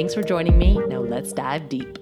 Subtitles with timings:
[0.00, 0.78] Thanks for joining me.
[0.86, 1.98] Now let's dive deep.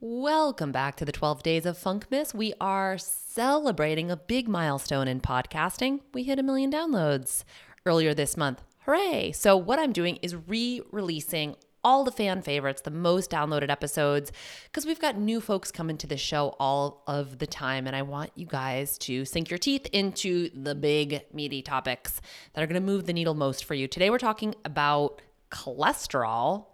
[0.00, 2.32] Welcome back to the 12 Days of Funk'mas.
[2.32, 6.00] We are celebrating a big milestone in podcasting.
[6.14, 7.44] We hit a million downloads
[7.84, 8.62] earlier this month.
[8.86, 9.32] Hooray!
[9.32, 14.32] So, what I'm doing is re releasing all the fan favorites, the most downloaded episodes,
[14.64, 17.86] because we've got new folks coming to the show all of the time.
[17.86, 22.20] And I want you guys to sink your teeth into the big, meaty topics
[22.52, 23.86] that are going to move the needle most for you.
[23.86, 26.66] Today, we're talking about cholesterol,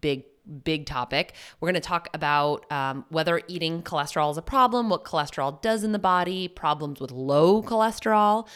[0.00, 0.24] big
[0.62, 1.32] big topic.
[1.58, 5.84] We're going to talk about um, whether eating cholesterol is a problem, what cholesterol does
[5.84, 8.46] in the body, problems with low cholesterol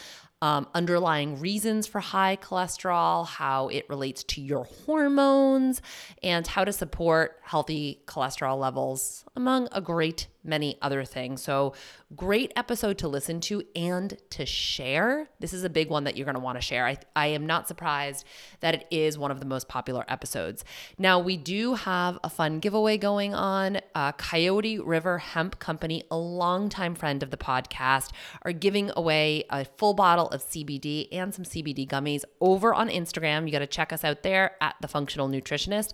[0.41, 5.81] um, underlying reasons for high cholesterol, how it relates to your hormones,
[6.23, 11.41] and how to support healthy cholesterol levels, among a great many other things.
[11.41, 11.73] So,
[12.15, 15.29] great episode to listen to and to share.
[15.39, 16.85] This is a big one that you're going to want to share.
[16.85, 18.25] I, I am not surprised
[18.61, 20.63] that it is one of the most popular episodes.
[20.97, 23.79] Now, we do have a fun giveaway going on.
[23.93, 28.11] Uh, Coyote River Hemp Company, a longtime friend of the podcast,
[28.43, 33.45] are giving away a full bottle of CBD and some CBD gummies over on Instagram.
[33.45, 35.93] You got to check us out there at The Functional Nutritionist.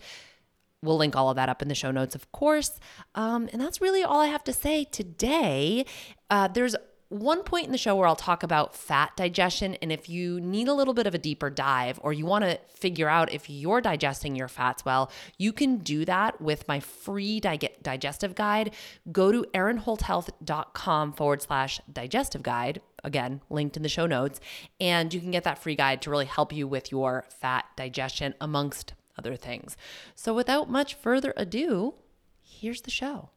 [0.82, 2.80] We'll link all of that up in the show notes, of course.
[3.16, 5.86] Um, and that's really all I have to say today.
[6.30, 6.76] Uh, there's
[7.10, 9.76] one point in the show where I'll talk about fat digestion.
[9.76, 12.60] And if you need a little bit of a deeper dive or you want to
[12.68, 17.40] figure out if you're digesting your fats well, you can do that with my free
[17.40, 18.74] dig- digestive guide.
[19.12, 22.82] Go to erinholthealth.com forward slash digestive guide.
[23.04, 24.40] Again, linked in the show notes.
[24.80, 28.34] And you can get that free guide to really help you with your fat digestion,
[28.42, 29.78] amongst other things.
[30.16, 31.96] So without much further ado,
[32.42, 33.30] here's the show.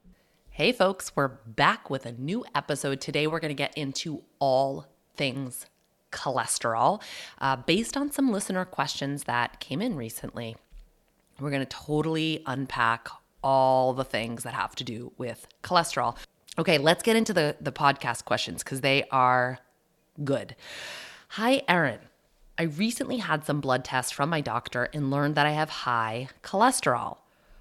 [0.51, 3.01] Hey, folks, we're back with a new episode.
[3.01, 5.67] Today, we're going to get into all things
[6.11, 7.01] cholesterol
[7.41, 10.57] uh, based on some listener questions that came in recently.
[11.39, 13.09] We're going to totally unpack
[13.43, 16.17] all the things that have to do with cholesterol.
[16.59, 19.61] Okay, let's get into the, the podcast questions because they are
[20.25, 20.57] good.
[21.29, 22.01] Hi, Erin.
[22.61, 26.29] I recently had some blood tests from my doctor and learned that I have high
[26.43, 27.19] cholesterol.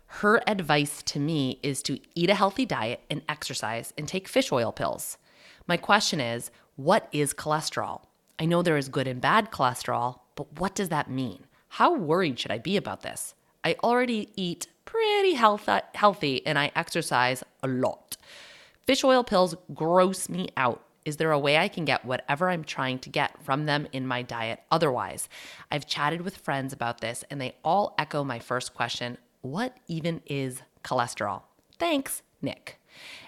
[0.07, 4.51] Her advice to me is to eat a healthy diet and exercise and take fish
[4.51, 5.19] oil pills.
[5.67, 8.05] My question is what is cholesterol?
[8.39, 11.45] I know there is good and bad cholesterol, but what does that mean?
[11.69, 13.35] How worried should I be about this?
[13.63, 18.17] I already eat pretty health- healthy and I exercise a lot.
[18.87, 20.86] Fish oil pills gross me out.
[21.07, 24.05] Is there a way I can get whatever I'm trying to get from them in
[24.05, 25.29] my diet otherwise?
[25.71, 30.21] I've chatted with friends about this and they all echo my first question What even
[30.25, 31.43] is cholesterol?
[31.79, 32.81] Thanks, Nick.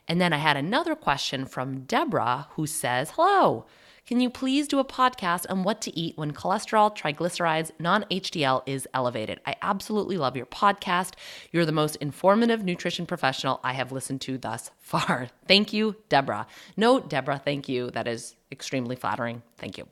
[0.10, 3.66] And then I had another question from Deborah who says, Hello.
[4.10, 8.64] Can you please do a podcast on what to eat when cholesterol, triglycerides, non HDL
[8.66, 9.40] is elevated?
[9.46, 11.14] I absolutely love your podcast.
[11.52, 15.28] You're the most informative nutrition professional I have listened to thus far.
[15.48, 16.48] Thank you, Deborah.
[16.76, 17.92] No, Deborah, thank you.
[17.92, 19.44] That is extremely flattering.
[19.58, 19.88] Thank you.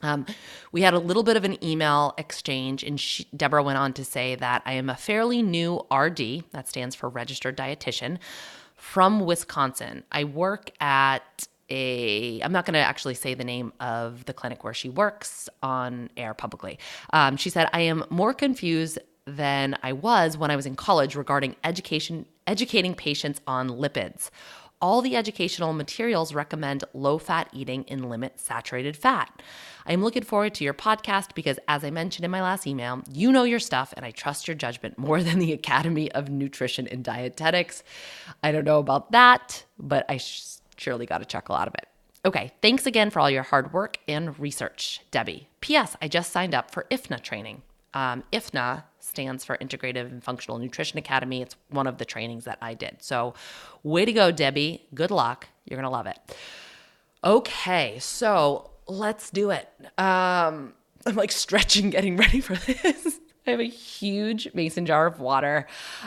[0.00, 0.24] Um,
[0.72, 4.04] we had a little bit of an email exchange, and she, Deborah went on to
[4.06, 8.16] say that I am a fairly new RD, that stands for registered dietitian,
[8.76, 10.04] from Wisconsin.
[10.10, 14.64] I work at a i'm not going to actually say the name of the clinic
[14.64, 16.78] where she works on air publicly
[17.12, 21.14] um, she said i am more confused than i was when i was in college
[21.14, 24.30] regarding education educating patients on lipids
[24.82, 29.40] all the educational materials recommend low fat eating and limit saturated fat.
[29.86, 33.30] I'm looking forward to your podcast because, as I mentioned in my last email, you
[33.30, 37.04] know your stuff and I trust your judgment more than the Academy of Nutrition and
[37.04, 37.84] Dietetics.
[38.42, 40.20] I don't know about that, but I
[40.82, 41.86] surely got a chuckle out of it.
[42.24, 45.48] Okay, thanks again for all your hard work and research, Debbie.
[45.60, 45.96] P.S.
[46.00, 47.62] I just signed up for IFNA training.
[47.94, 51.42] Um, IFNA stands for Integrative and Functional Nutrition Academy.
[51.42, 52.98] It's one of the trainings that I did.
[53.00, 53.34] So,
[53.82, 54.86] way to go, Debbie.
[54.94, 55.48] Good luck.
[55.64, 56.18] You're going to love it.
[57.24, 59.68] Okay, so let's do it.
[59.98, 60.74] Um,
[61.04, 63.20] I'm like stretching, getting ready for this.
[63.46, 65.66] I have a huge mason jar of water.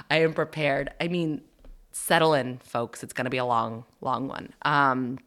[0.09, 0.91] I am prepared.
[1.01, 1.41] I mean,
[1.95, 3.03] settle in, folks.
[3.03, 4.53] It's going to be a long, long one.
[4.63, 5.17] Um,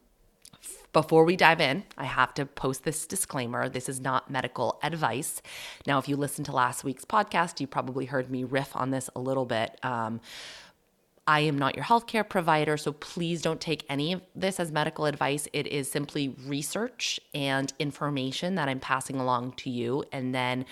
[0.92, 3.70] before we dive in, I have to post this disclaimer.
[3.70, 5.40] This is not medical advice.
[5.86, 9.08] Now, if you listened to last week's podcast, you probably heard me riff on this
[9.16, 9.82] a little bit.
[9.82, 10.20] Um,
[11.26, 15.06] I am not your healthcare provider, so please don't take any of this as medical
[15.06, 15.48] advice.
[15.54, 20.66] It is simply research and information that I'm passing along to you, and then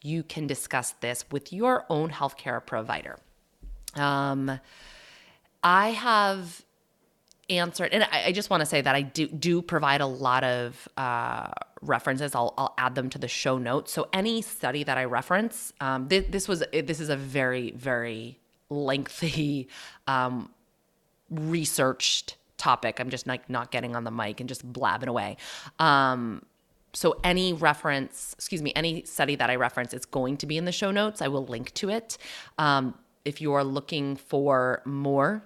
[0.00, 3.18] you can discuss this with your own healthcare provider.
[3.94, 4.60] Um,
[5.62, 6.64] I have
[7.50, 10.44] answered, and I, I just want to say that I do do provide a lot
[10.44, 11.48] of uh,
[11.80, 12.34] references.
[12.34, 13.92] I'll, I'll add them to the show notes.
[13.92, 18.38] So any study that I reference, um, this, this was this is a very very
[18.70, 19.68] lengthy,
[20.06, 20.50] um,
[21.30, 23.00] researched topic.
[23.00, 25.36] I'm just like not getting on the mic and just blabbing away.
[25.78, 26.42] Um,
[26.94, 30.64] so any reference, excuse me, any study that I reference is going to be in
[30.64, 31.22] the show notes.
[31.22, 32.18] I will link to it.
[32.58, 32.94] Um,
[33.24, 35.42] if you are looking for more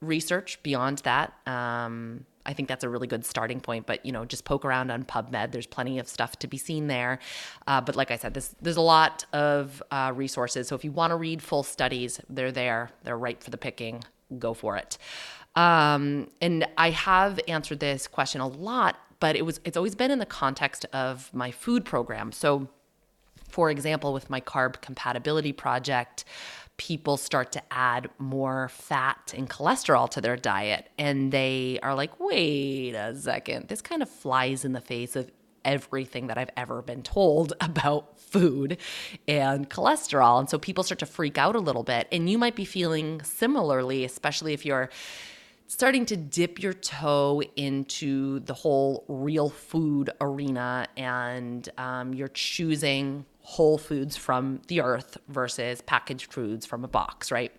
[0.00, 3.86] research beyond that, um, I think that's a really good starting point.
[3.86, 5.52] But you know, just poke around on PubMed.
[5.52, 7.18] There's plenty of stuff to be seen there.
[7.66, 10.68] Uh, but like I said, this, there's a lot of uh, resources.
[10.68, 12.90] So if you want to read full studies, they're there.
[13.04, 14.02] They're ripe for the picking.
[14.38, 14.96] Go for it.
[15.56, 20.10] Um, and I have answered this question a lot, but it was it's always been
[20.10, 22.32] in the context of my food program.
[22.32, 22.68] So,
[23.48, 26.24] for example, with my carb compatibility project
[26.80, 30.88] people start to add more fat and cholesterol to their diet.
[30.96, 35.30] And they are like, wait a second, this kind of flies in the face of
[35.62, 38.78] everything that I've ever been told about food
[39.28, 40.40] and cholesterol.
[40.40, 42.08] And so people start to freak out a little bit.
[42.10, 44.88] And you might be feeling similarly, especially if you're
[45.66, 53.26] starting to dip your toe into the whole real food arena and um, you're choosing
[53.50, 57.50] whole foods from the earth versus packaged foods from a box, right?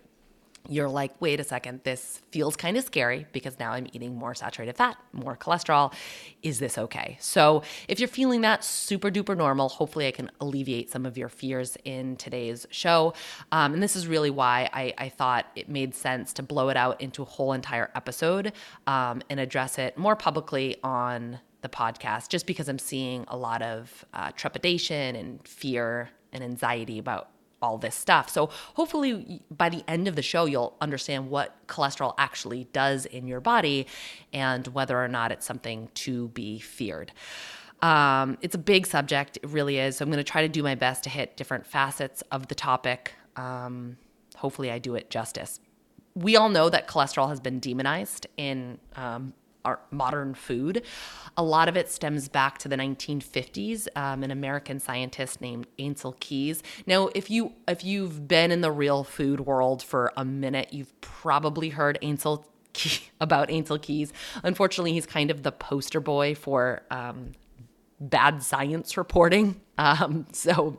[0.66, 4.34] You're like, wait a second, this feels kind of scary because now I'm eating more
[4.34, 5.92] saturated fat, more cholesterol.
[6.42, 7.18] Is this okay?
[7.20, 11.28] So, if you're feeling that super duper normal, hopefully I can alleviate some of your
[11.28, 13.12] fears in today's show.
[13.50, 16.76] Um, and this is really why I, I, thought it made sense to blow it
[16.76, 18.52] out into a whole entire episode
[18.86, 23.62] um, and address it more publicly on the podcast just because I'm seeing a lot
[23.62, 27.30] of uh, trepidation and fear and anxiety about
[27.62, 28.28] all this stuff.
[28.28, 33.26] So hopefully by the end of the show, you'll understand what cholesterol actually does in
[33.26, 33.86] your body
[34.32, 37.12] and whether or not it's something to be feared.
[37.80, 39.96] Um, it's a big subject, it really is.
[39.96, 42.54] So I'm going to try to do my best to hit different facets of the
[42.54, 43.12] topic.
[43.36, 43.96] Um,
[44.36, 45.58] hopefully, I do it justice.
[46.14, 49.32] We all know that cholesterol has been demonized in um,
[49.64, 50.82] our modern food.
[51.36, 53.88] A lot of it stems back to the 1950s.
[53.96, 56.62] Um, an American scientist named Ancel Keys.
[56.86, 60.98] Now, if you if you've been in the real food world for a minute, you've
[61.00, 62.44] probably heard Ancel
[63.20, 64.12] about Ancel Keys.
[64.42, 67.32] Unfortunately, he's kind of the poster boy for um,
[68.00, 69.60] bad science reporting.
[69.78, 70.78] Um, so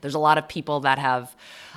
[0.00, 1.34] there's a lot of people that have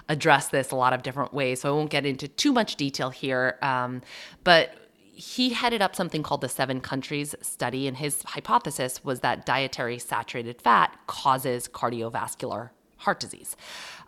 [0.10, 1.62] addressed this a lot of different ways.
[1.62, 3.58] So I won't get into too much detail here.
[3.62, 4.02] Um,
[4.44, 4.74] but
[5.18, 9.98] he headed up something called the seven countries study, and his hypothesis was that dietary
[9.98, 13.56] saturated fat causes cardiovascular heart disease.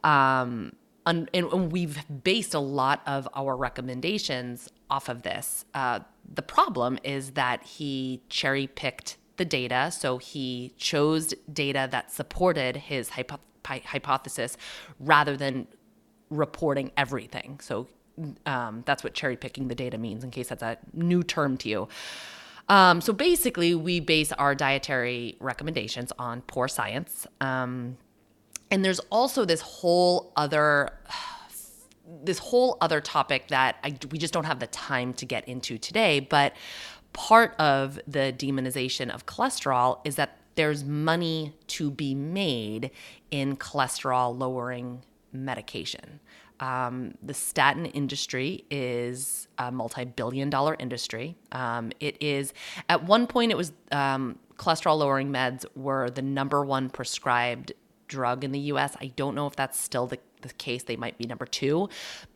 [0.04, 0.74] Um,
[1.06, 5.66] and, and, we've based a lot of our recommendations off of this.
[5.74, 6.02] Uh,
[6.32, 9.90] the problem is that he cherry picked the data.
[9.92, 14.56] So he chose data that supported his hypo- hypothesis
[15.00, 15.68] rather than
[16.30, 17.60] reporting everything.
[17.62, 17.88] So
[18.46, 21.70] um, that's what cherry picking the data means, in case that's a new term to
[21.70, 21.88] you.
[22.68, 27.26] Um, so basically, we base our dietary recommendations on poor science.
[27.42, 27.98] Um,
[28.72, 30.92] and there's also this whole other
[32.24, 35.78] this whole other topic that I, we just don't have the time to get into
[35.78, 36.20] today.
[36.20, 36.56] But
[37.14, 42.92] part of the demonization of cholesterol is that there's money to be made
[43.32, 46.20] in cholesterol lowering medication.
[46.60, 51.36] Um, the statin industry is a multi billion dollar industry.
[51.52, 52.54] Um, it is,
[52.90, 57.72] at one point, it was um, cholesterol lowering meds were the number one prescribed
[58.08, 58.98] drug in the US.
[59.00, 60.84] I don't know if that's still the, the case.
[60.84, 61.90] They might be number two.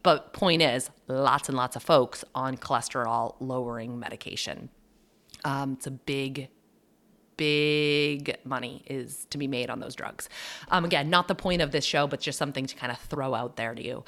[0.04, 4.70] But point is, lots and lots of folks on cholesterol lowering medication.
[5.44, 6.48] Um, it's a big
[7.38, 10.30] big money is to be made on those drugs.
[10.70, 13.34] Um, again, not the point of this show, but just something to kind of throw
[13.34, 14.04] out there to you.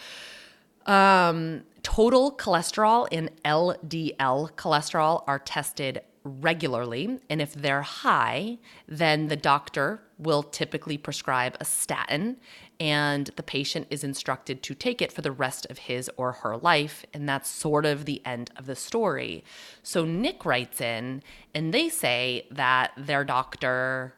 [0.86, 7.20] Um, total cholesterol and LDL cholesterol are tested regularly.
[7.30, 12.38] And if they're high, then the doctor will typically prescribe a statin
[12.80, 16.58] and the patient is instructed to take it for the rest of his or her
[16.58, 17.06] life.
[17.14, 19.44] And that's sort of the end of the story.
[19.84, 24.14] So Nick writes in and they say that their doctor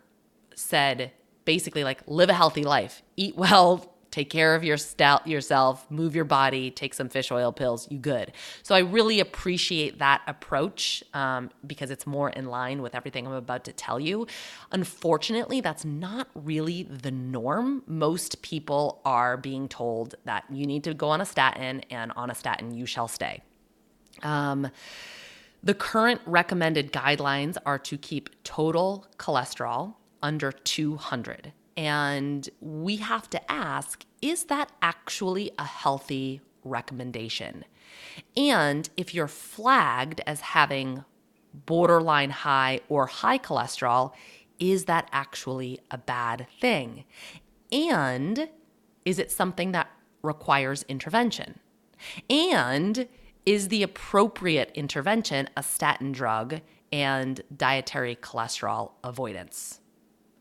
[0.56, 1.12] said
[1.46, 6.16] basically, like, live a healthy life, eat well, take care of your stout yourself, move
[6.16, 8.32] your body, take some fish oil pills, you good.
[8.64, 13.34] So I really appreciate that approach um, because it's more in line with everything I'm
[13.34, 14.28] about to tell you.
[14.72, 17.84] Unfortunately, that's not really the norm.
[17.88, 22.30] Most people are being told that you need to go on a statin, and on
[22.30, 23.42] a statin, you shall stay.
[24.24, 24.70] Um,
[25.64, 31.52] the current recommended guidelines are to keep total cholesterol under 200.
[31.77, 37.63] And we have to ask is that actually a healthy recommendation?
[38.36, 41.05] And if you're flagged as having
[41.53, 44.13] borderline high or high cholesterol,
[44.60, 47.05] is that actually a bad thing?
[47.72, 48.50] And
[49.05, 49.89] is it something that
[50.24, 51.60] requires intervention?
[52.29, 53.07] And
[53.46, 56.60] is the appropriate intervention a statin drug
[56.91, 59.79] and dietary cholesterol avoidance?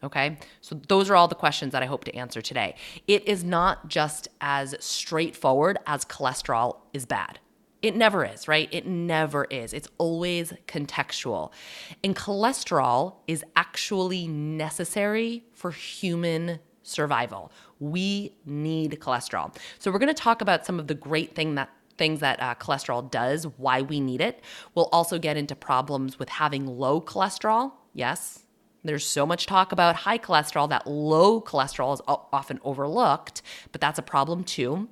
[0.04, 2.76] Okay, so those are all the questions that I hope to answer today.
[3.06, 7.38] It is not just as straightforward as cholesterol is bad.
[7.82, 8.68] It never is, right?
[8.72, 9.72] It never is.
[9.72, 11.52] It's always contextual.
[12.02, 17.52] And cholesterol is actually necessary for human survival.
[17.78, 19.54] We need cholesterol.
[19.78, 22.54] So we're going to talk about some of the great thing that things that uh,
[22.56, 24.42] cholesterol does, why we need it.
[24.74, 27.72] We'll also get into problems with having low cholesterol.
[27.94, 28.45] Yes,
[28.86, 33.98] there's so much talk about high cholesterol that low cholesterol is often overlooked, but that's
[33.98, 34.88] a problem too.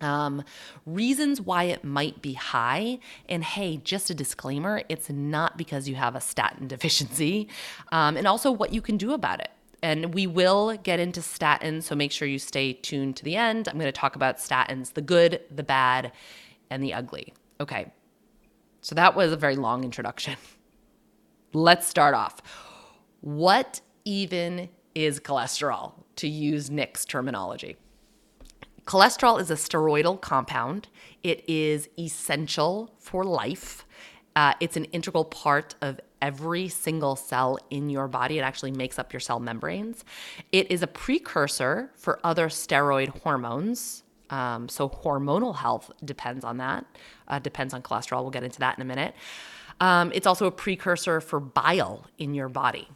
[0.00, 0.44] Um,
[0.86, 2.98] reasons why it might be high.
[3.28, 7.48] And hey, just a disclaimer it's not because you have a statin deficiency,
[7.92, 9.50] um, and also what you can do about it.
[9.80, 13.68] And we will get into statins, so make sure you stay tuned to the end.
[13.68, 16.10] I'm going to talk about statins the good, the bad,
[16.68, 17.32] and the ugly.
[17.60, 17.92] Okay,
[18.80, 20.36] so that was a very long introduction.
[21.52, 22.42] Let's start off.
[23.20, 27.76] What even is cholesterol, to use Nick's terminology?
[28.84, 30.88] Cholesterol is a steroidal compound.
[31.22, 33.84] It is essential for life.
[34.36, 38.38] Uh, it's an integral part of every single cell in your body.
[38.38, 40.04] It actually makes up your cell membranes.
[40.52, 44.04] It is a precursor for other steroid hormones.
[44.30, 46.84] Um, so, hormonal health depends on that,
[47.28, 48.22] uh, depends on cholesterol.
[48.22, 49.14] We'll get into that in a minute.
[49.80, 52.88] Um, it's also a precursor for bile in your body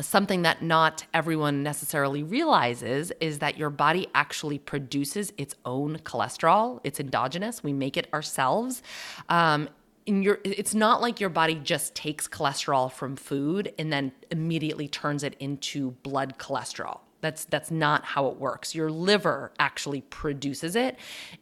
[0.00, 6.80] something that not everyone necessarily realizes is that your body actually produces its own cholesterol.
[6.84, 7.62] It's endogenous.
[7.62, 8.82] We make it ourselves.
[9.28, 9.68] Um,
[10.06, 15.22] your, it's not like your body just takes cholesterol from food and then immediately turns
[15.22, 17.00] it into blood cholesterol.
[17.20, 18.74] That's that's not how it works.
[18.74, 20.96] Your liver actually produces it.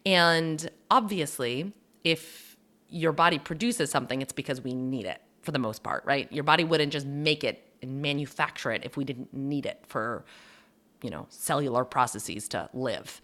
[0.07, 2.57] And obviously, if
[2.89, 6.33] your body produces something, it's because we need it for the most part, right?
[6.33, 10.25] Your body wouldn't just make it and manufacture it if we didn't need it for
[11.03, 13.21] you know cellular processes to live.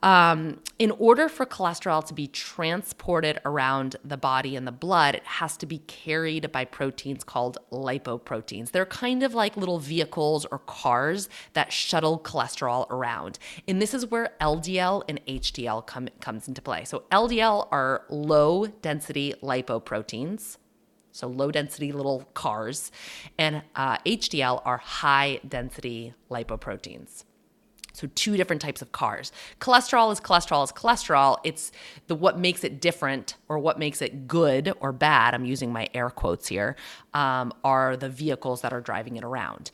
[0.00, 5.24] Um, in order for cholesterol to be transported around the body and the blood it
[5.24, 8.70] has to be carried by proteins called lipoproteins.
[8.70, 13.40] They're kind of like little vehicles or cars that shuttle cholesterol around.
[13.66, 16.84] And this is where ldl and hdl come, comes into play.
[16.84, 20.58] So ldl are low density lipoproteins
[21.18, 22.92] so low density little cars,
[23.38, 27.24] and uh, HDL are high density lipoproteins.
[27.92, 29.32] So two different types of cars.
[29.60, 31.38] Cholesterol is cholesterol is cholesterol.
[31.42, 31.72] It's
[32.06, 35.34] the what makes it different or what makes it good or bad.
[35.34, 36.76] I'm using my air quotes here.
[37.12, 39.72] Um, are the vehicles that are driving it around.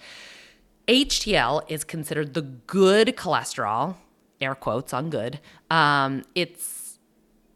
[0.89, 3.97] HDL is considered the good cholesterol.
[4.41, 5.41] Air quotes on good.
[5.71, 6.99] Um, it's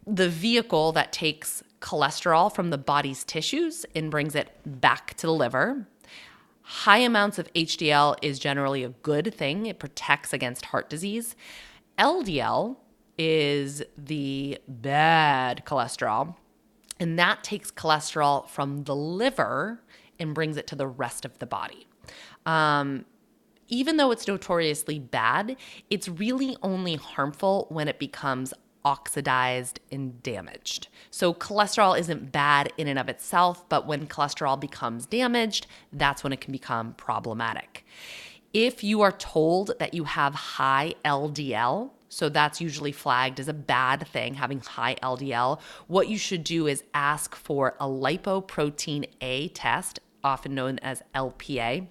[0.07, 5.33] the vehicle that takes cholesterol from the body's tissues and brings it back to the
[5.33, 5.87] liver.
[6.63, 11.35] High amounts of HDL is generally a good thing, it protects against heart disease.
[11.99, 12.77] LDL
[13.17, 16.37] is the bad cholesterol,
[17.01, 19.81] and that takes cholesterol from the liver
[20.21, 21.87] and brings it to the rest of the body.
[22.47, 23.05] Um,
[23.69, 25.57] even though it's notoriously bad,
[25.91, 28.55] it's really only harmful when it becomes
[28.85, 30.89] oxidized and damaged.
[31.11, 36.33] So, cholesterol isn't bad in and of itself, but when cholesterol becomes damaged, that's when
[36.33, 37.85] it can become problematic.
[38.53, 43.53] If you are told that you have high LDL, so that's usually flagged as a
[43.53, 45.61] bad thing, having high LDL.
[45.87, 51.89] What you should do is ask for a lipoprotein A test, often known as LPA.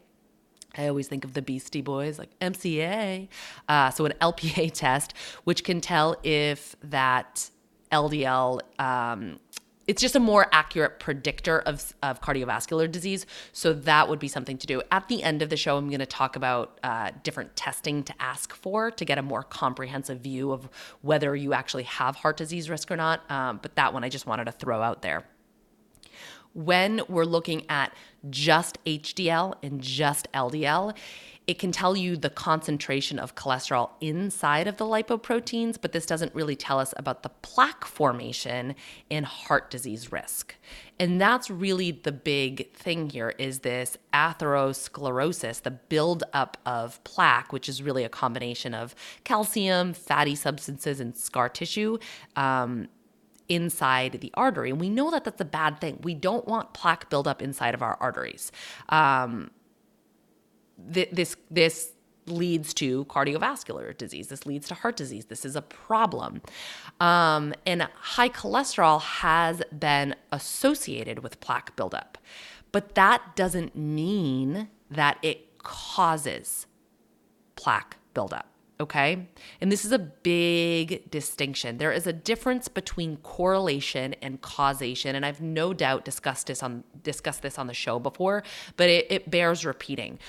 [0.77, 3.27] I always think of the Beastie Boys like MCA.
[3.67, 7.49] Uh, so, an LPA test, which can tell if that
[7.91, 9.39] LDL, um,
[9.87, 13.25] it's just a more accurate predictor of, of cardiovascular disease.
[13.53, 14.81] So, that would be something to do.
[14.91, 18.13] At the end of the show, I'm going to talk about uh, different testing to
[18.19, 20.69] ask for to get a more comprehensive view of
[21.01, 23.29] whether you actually have heart disease risk or not.
[23.31, 25.25] Um, but that one I just wanted to throw out there
[26.57, 27.93] when we're looking at
[28.31, 30.97] just HDL and just LDL,
[31.45, 36.33] it can tell you the concentration of cholesterol inside of the lipoproteins, but this doesn't
[36.33, 38.75] really tell us about the plaque formation
[39.11, 40.55] and heart disease risk.
[40.99, 47.69] And that's really the big thing here is this atherosclerosis, the buildup of plaque, which
[47.69, 51.99] is really a combination of calcium, fatty substances, and scar tissue.
[52.35, 52.89] Um,
[53.49, 54.69] inside the artery.
[54.69, 55.99] And we know that that's a bad thing.
[56.03, 58.51] We don't want plaque buildup inside of our arteries.
[58.89, 59.51] Um,
[60.93, 61.91] th- this this
[62.27, 64.27] leads to cardiovascular disease.
[64.27, 65.25] This leads to heart disease.
[65.25, 66.41] This is a problem.
[66.99, 72.17] Um, and high cholesterol has been associated with plaque buildup,
[72.71, 76.67] but that doesn't mean that it causes
[77.55, 78.47] plaque buildup.
[78.79, 79.27] Okay.
[79.59, 81.79] And this is a big distinction.
[81.79, 85.15] There is a difference between correlation and causation.
[85.15, 88.43] And I've no doubt discussed this on discussed this on the show before,
[88.75, 90.19] but it, it bears repeating.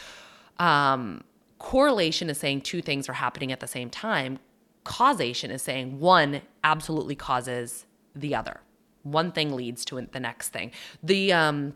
[0.58, 1.24] Um,
[1.58, 4.38] correlation is saying two things are happening at the same time.
[4.84, 8.60] Causation is saying one absolutely causes the other.
[9.02, 10.72] One thing leads to the next thing.
[11.02, 11.74] The um,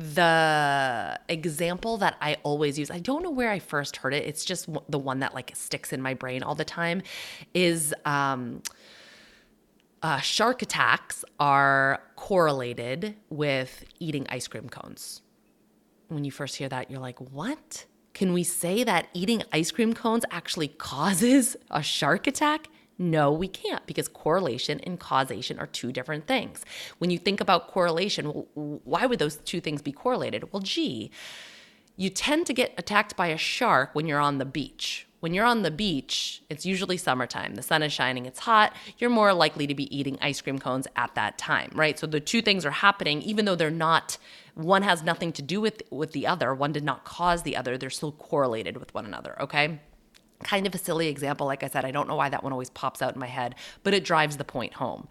[0.00, 4.24] the example that I always use, I don't know where I first heard it.
[4.24, 7.02] It's just the one that like sticks in my brain all the time
[7.52, 8.62] is um,
[10.02, 15.20] uh, shark attacks are correlated with eating ice cream cones.
[16.08, 17.84] When you first hear that, you're like, what?
[18.14, 22.68] Can we say that eating ice cream cones actually causes a shark attack?
[23.00, 26.66] No, we can't because correlation and causation are two different things.
[26.98, 30.52] When you think about correlation, why would those two things be correlated?
[30.52, 31.10] Well, gee,
[31.96, 35.06] you tend to get attacked by a shark when you're on the beach.
[35.20, 37.54] When you're on the beach, it's usually summertime.
[37.54, 38.76] The sun is shining, it's hot.
[38.98, 41.98] You're more likely to be eating ice cream cones at that time, right?
[41.98, 44.18] So the two things are happening, even though they're not,
[44.54, 47.78] one has nothing to do with, with the other, one did not cause the other,
[47.78, 49.80] they're still correlated with one another, okay?
[50.42, 51.46] Kind of a silly example.
[51.46, 53.54] Like I said, I don't know why that one always pops out in my head,
[53.82, 55.08] but it drives the point home.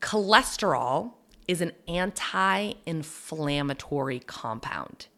[0.00, 1.12] Cholesterol
[1.46, 5.08] is an anti inflammatory compound.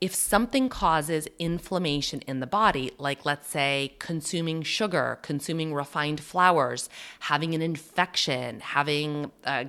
[0.00, 6.88] If something causes inflammation in the body, like let's say consuming sugar, consuming refined flours,
[7.20, 9.66] having an infection, having a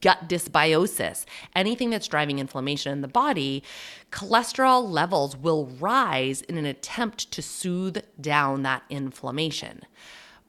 [0.00, 3.62] gut dysbiosis, anything that's driving inflammation in the body,
[4.10, 9.82] cholesterol levels will rise in an attempt to soothe down that inflammation.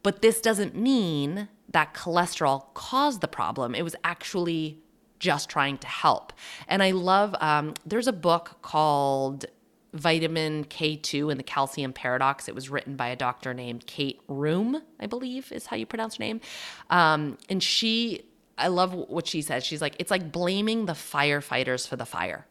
[0.04, 3.76] But this doesn't mean that cholesterol caused the problem.
[3.76, 4.80] It was actually
[5.20, 6.34] just trying to help.
[6.68, 9.46] And I love, um, there's a book called
[9.94, 12.48] Vitamin K2 and the Calcium Paradox.
[12.48, 16.18] It was written by a doctor named Kate Rhéaume, I believe is how you pronounce
[16.18, 16.42] her name.
[16.90, 18.26] Um, and she
[18.58, 19.64] I love what she says.
[19.64, 22.46] She's like, it's like blaming the firefighters for the fire.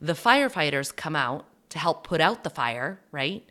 [0.00, 3.44] The firefighters come out to help put out the fire, right?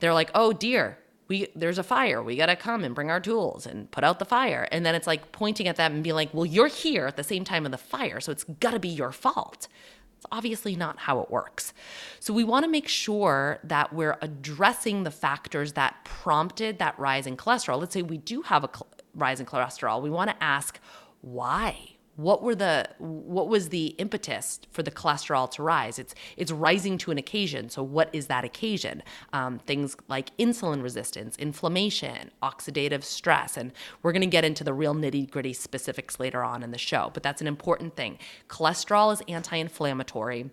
[0.00, 2.22] They're like, oh dear, we there's a fire.
[2.22, 4.68] We gotta come and bring our tools and put out the fire.
[4.72, 7.24] And then it's like pointing at them and being like, well, you're here at the
[7.24, 9.68] same time of the fire, so it's gotta be your fault.
[10.16, 11.72] It's obviously not how it works.
[12.20, 17.26] So we want to make sure that we're addressing the factors that prompted that rise
[17.26, 17.80] in cholesterol.
[17.80, 18.70] Let's say we do have a
[19.14, 20.00] rise in cholesterol.
[20.00, 20.78] We want to ask
[21.22, 21.96] why?
[22.16, 25.98] What were the what was the impetus for the cholesterol to rise?
[25.98, 27.70] It's it's rising to an occasion.
[27.70, 29.02] So what is that occasion?
[29.32, 34.74] Um, things like insulin resistance, inflammation, oxidative stress, and we're going to get into the
[34.74, 37.10] real nitty gritty specifics later on in the show.
[37.14, 38.18] But that's an important thing.
[38.46, 40.50] Cholesterol is anti-inflammatory.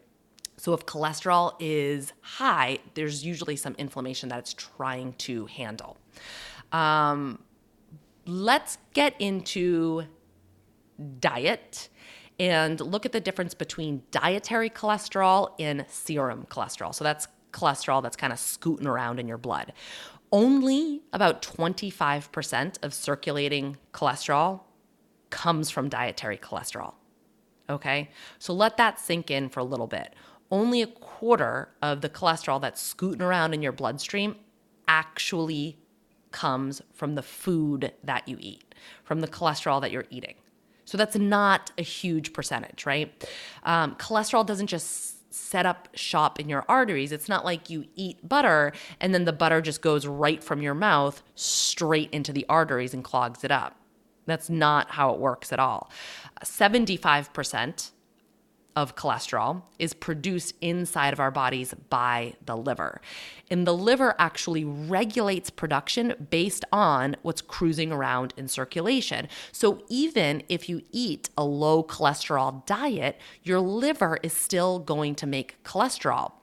[0.56, 5.98] So if cholesterol is high, there's usually some inflammation that it's trying to handle.
[6.72, 7.40] Um,
[8.26, 10.06] let's get into
[11.20, 11.90] diet
[12.40, 16.96] and look at the difference between dietary cholesterol and serum cholesterol.
[16.96, 19.74] So that's cholesterol that's kind of scooting around in your blood.
[20.32, 24.62] only about 25% of circulating cholesterol
[25.30, 26.94] comes from dietary cholesterol.
[27.70, 28.10] Okay,
[28.40, 30.16] so let that sink in for a little bit.
[30.50, 34.36] Only a quarter of the cholesterol that's scooting around in your bloodstream
[34.88, 35.78] actually
[36.32, 40.36] comes from the food that you eat, from the cholesterol that you're eating.
[40.90, 43.14] So that's not a huge percentage, right?
[43.62, 47.12] Um, cholesterol doesn't just set up shop in your arteries.
[47.12, 50.74] It's not like you eat butter and then the butter just goes right from your
[50.74, 53.76] mouth straight into the arteries and clogs it up.
[54.26, 55.92] That's not how it works at all.
[56.44, 57.92] 75%
[58.76, 63.02] of cholesterol is produced inside of our bodies by the liver.
[63.50, 69.28] And the liver actually regulates production based on what's cruising around in circulation.
[69.52, 75.28] So even if you eat a low cholesterol diet, your liver is still going to
[75.28, 76.34] make cholesterol.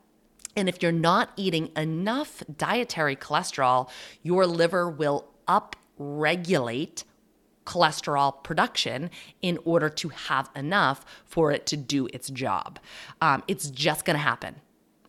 [0.56, 3.90] And if you're not eating enough dietary cholesterol,
[4.22, 7.04] your liver will upregulate
[7.66, 9.10] cholesterol production
[9.42, 12.78] in order to have enough for it to do its job.
[13.20, 14.56] Um, it's just going to happen.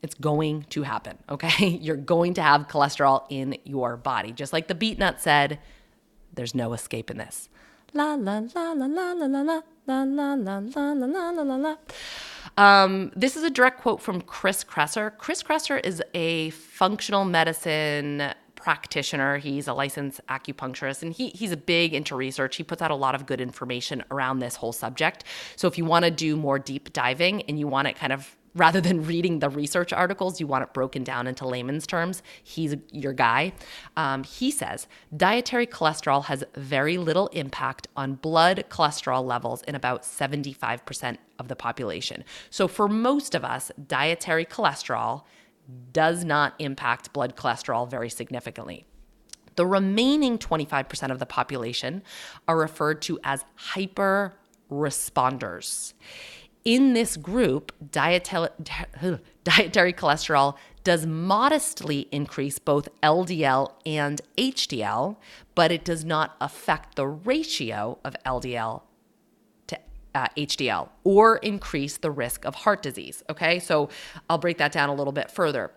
[0.02, 1.68] It's going to happen, okay?
[1.82, 4.32] You're going to have cholesterol in your body.
[4.32, 5.60] Just like the Beatnut said,
[6.34, 7.50] there's no escape in this.
[7.94, 11.56] La la la la la la la la la la la la la la la
[11.56, 11.76] la.
[12.58, 15.18] Um, this is a direct quote from Chris Kresser.
[15.18, 19.38] Chris Kresser is a functional medicine practitioner.
[19.38, 22.58] He's a licensed acupuncturist and he, he's a big into research.
[22.58, 25.24] He puts out a lot of good information around this whole subject.
[25.56, 28.36] So if you want to do more deep diving and you want it kind of
[28.58, 32.24] rather than reading the research articles, you want it broken down into layman's terms.
[32.44, 33.54] He's your guy.
[33.96, 40.02] Um, he says dietary cholesterol has very little impact on blood cholesterol levels in about
[40.04, 42.24] 75% of the population.
[42.50, 45.24] So, for most of us, dietary cholesterol
[45.92, 48.86] does not impact blood cholesterol very significantly.
[49.56, 52.04] The remaining 25% of the population
[52.48, 54.38] are referred to as hyper
[54.72, 55.94] responders.
[56.64, 58.50] In this group, dietary,
[59.44, 65.18] cholesterol does modestly increase both LDL and HDL,
[65.56, 68.84] but it does not affect the ratio of LDL
[70.18, 73.24] uh, HDL or increase the risk of heart disease.
[73.30, 73.90] Okay, so
[74.28, 75.72] I'll break that down a little bit further.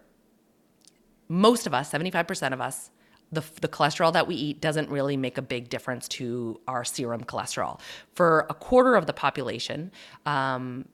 [1.29, 2.91] Most of us, 75% of us,
[3.31, 7.23] the, the cholesterol that we eat doesn't really make a big difference to our serum
[7.23, 7.81] cholesterol.
[8.15, 9.93] For a quarter of the population,
[10.25, 10.87] um,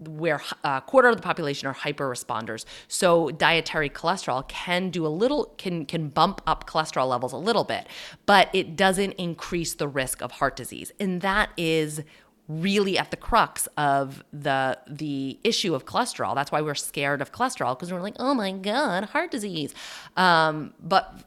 [0.00, 2.64] where a uh, quarter of the population are hyper responders.
[2.88, 7.64] So dietary cholesterol can do a little can can bump up cholesterol levels a little
[7.64, 7.86] bit,
[8.26, 10.92] but it doesn't increase the risk of heart disease.
[11.00, 12.02] And that is
[12.48, 16.34] really at the crux of the the issue of cholesterol.
[16.34, 19.74] That's why we're scared of cholesterol because we're like, "Oh my god, heart disease."
[20.16, 21.24] Um, but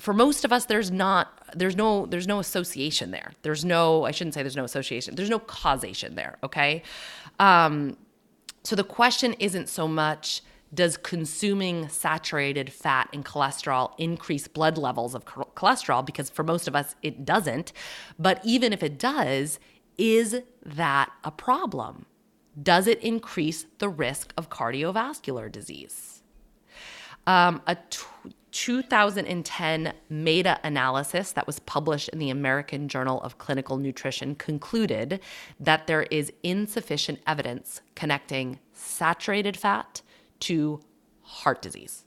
[0.00, 4.10] for most of us there's not there's no there's no association there there's no i
[4.10, 6.82] shouldn't say there's no association there's no causation there okay
[7.40, 7.96] um,
[8.62, 15.16] so the question isn't so much does consuming saturated fat and cholesterol increase blood levels
[15.16, 16.06] of cholesterol?
[16.06, 17.72] Because for most of us it doesn't.
[18.18, 19.58] But even if it does
[19.98, 22.06] is that a problem?
[22.60, 26.22] Does it increase the risk of cardiovascular disease?
[27.26, 28.06] Um, a t-
[28.52, 35.20] 2010 meta analysis that was published in the American Journal of Clinical Nutrition concluded
[35.58, 40.02] that there is insufficient evidence connecting saturated fat
[40.40, 40.80] to
[41.22, 42.04] heart disease.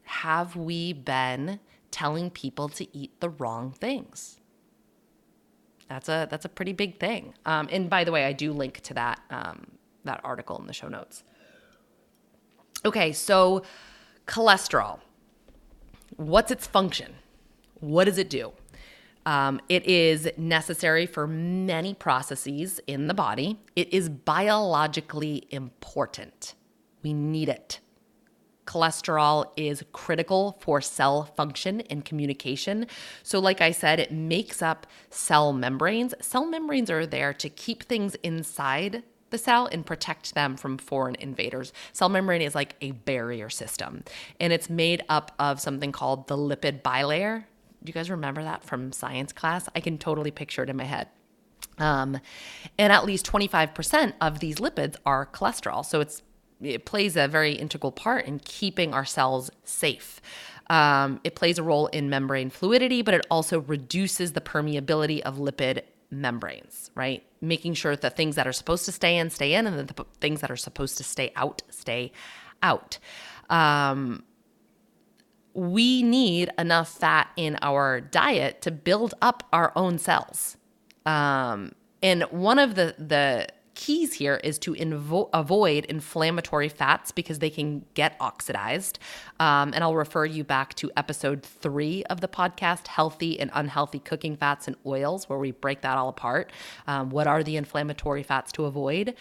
[0.04, 4.40] Have we been telling people to eat the wrong things?
[5.88, 7.34] That's a that's a pretty big thing.
[7.44, 9.66] Um, and by the way, I do link to that um,
[10.04, 11.22] that article in the show notes.
[12.84, 13.62] Okay, so
[14.26, 15.00] Cholesterol.
[16.16, 17.14] What's its function?
[17.80, 18.52] What does it do?
[19.26, 23.58] Um, it is necessary for many processes in the body.
[23.76, 26.54] It is biologically important.
[27.02, 27.80] We need it.
[28.66, 32.86] cholesterol is critical for cell function and communication.
[33.22, 36.14] So, like I said, it makes up cell membranes.
[36.20, 39.02] Cell membranes are there to keep things inside
[39.34, 41.72] the cell and protect them from foreign invaders.
[41.92, 44.04] Cell membrane is like a barrier system,
[44.38, 47.40] and it's made up of something called the lipid bilayer.
[47.82, 49.68] Do you guys remember that from science class?
[49.74, 51.08] I can totally picture it in my head.
[51.78, 52.20] Um,
[52.78, 55.84] and at least 25% of these lipids are cholesterol.
[55.84, 56.00] So
[56.62, 60.20] it plays a very integral part in keeping our cells safe.
[60.70, 65.38] Um, it plays a role in membrane fluidity, but it also reduces the permeability of
[65.38, 65.82] lipid
[66.20, 67.24] membranes, right?
[67.40, 70.04] Making sure that things that are supposed to stay in stay in, and that the
[70.20, 72.12] things that are supposed to stay out stay
[72.62, 72.98] out.
[73.50, 74.24] Um,
[75.54, 80.56] we need enough fat in our diet to build up our own cells.
[81.06, 81.72] Um,
[82.02, 87.50] and one of the the keys here is to invo- avoid inflammatory fats because they
[87.50, 88.98] can get oxidized.
[89.40, 93.98] Um, and I'll refer you back to episode three of the podcast, Healthy and Unhealthy
[93.98, 96.52] Cooking Fats and Oils, where we break that all apart.
[96.86, 99.14] Um, what are the inflammatory fats to avoid?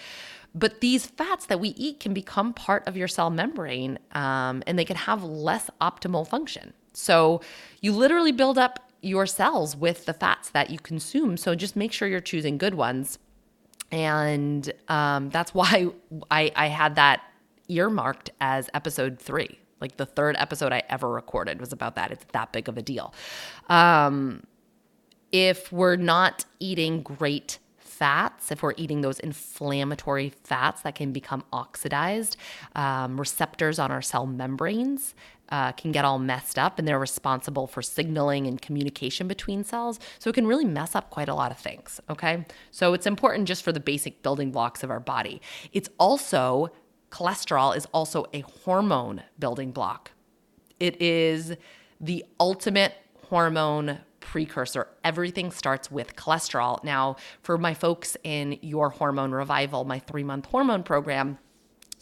[0.56, 4.78] But these fats that we eat can become part of your cell membrane um, and
[4.78, 6.74] they can have less optimal function.
[6.94, 7.42] So
[7.82, 11.38] you literally build up your cells with the fats that you consume.
[11.38, 13.18] So just make sure you're choosing good ones
[13.94, 15.88] and um, that's why
[16.30, 17.22] I, I had that
[17.70, 19.60] earmarked as episode three.
[19.80, 22.12] Like the third episode I ever recorded was about that.
[22.12, 23.14] It's that big of a deal.
[23.70, 24.44] Um,
[25.32, 31.44] if we're not eating great fats, if we're eating those inflammatory fats that can become
[31.52, 32.38] oxidized,
[32.76, 35.16] um, receptors on our cell membranes
[35.54, 40.00] uh, can get all messed up and they're responsible for signaling and communication between cells.
[40.18, 42.02] So it can really mess up quite a lot of things.
[42.10, 42.44] Okay.
[42.72, 45.44] So it's important just for the basic building blocks of our body.
[45.72, 46.70] It's also,
[47.12, 50.10] cholesterol is also a hormone building block.
[50.80, 51.56] It is
[52.02, 52.96] the ultimate
[53.30, 54.88] hormone precursor.
[55.04, 56.84] Everything starts with cholesterol.
[56.84, 61.38] Now, for my folks in Your Hormone Revival, my three month hormone program,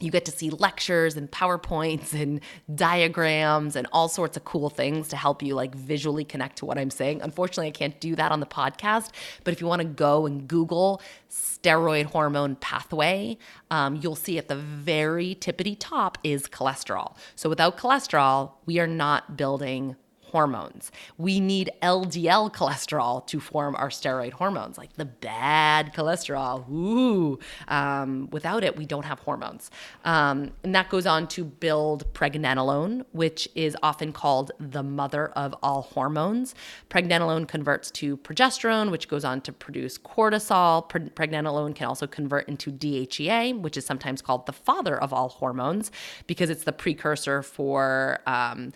[0.01, 2.41] you get to see lectures and PowerPoints and
[2.73, 6.77] diagrams and all sorts of cool things to help you like visually connect to what
[6.77, 7.21] I'm saying.
[7.21, 9.11] Unfortunately, I can't do that on the podcast,
[9.43, 13.37] but if you want to go and Google steroid hormone pathway,
[13.69, 17.15] um, you'll see at the very tippity top is cholesterol.
[17.35, 19.95] So without cholesterol, we are not building
[20.31, 20.91] hormones.
[21.17, 26.69] We need LDL cholesterol to form our steroid hormones, like the bad cholesterol.
[26.69, 29.69] Ooh, um, without it, we don't have hormones.
[30.05, 35.53] Um, and that goes on to build pregnenolone, which is often called the mother of
[35.61, 36.55] all hormones.
[36.89, 40.87] Pregnenolone converts to progesterone, which goes on to produce cortisol.
[40.87, 45.29] Pre- pregnenolone can also convert into DHEA, which is sometimes called the father of all
[45.29, 45.91] hormones
[46.25, 48.19] because it's the precursor for.
[48.25, 48.71] Um,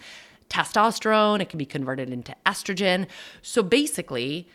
[0.49, 3.07] testosterone, it can be converted into estrogen.
[3.41, 4.47] So basically,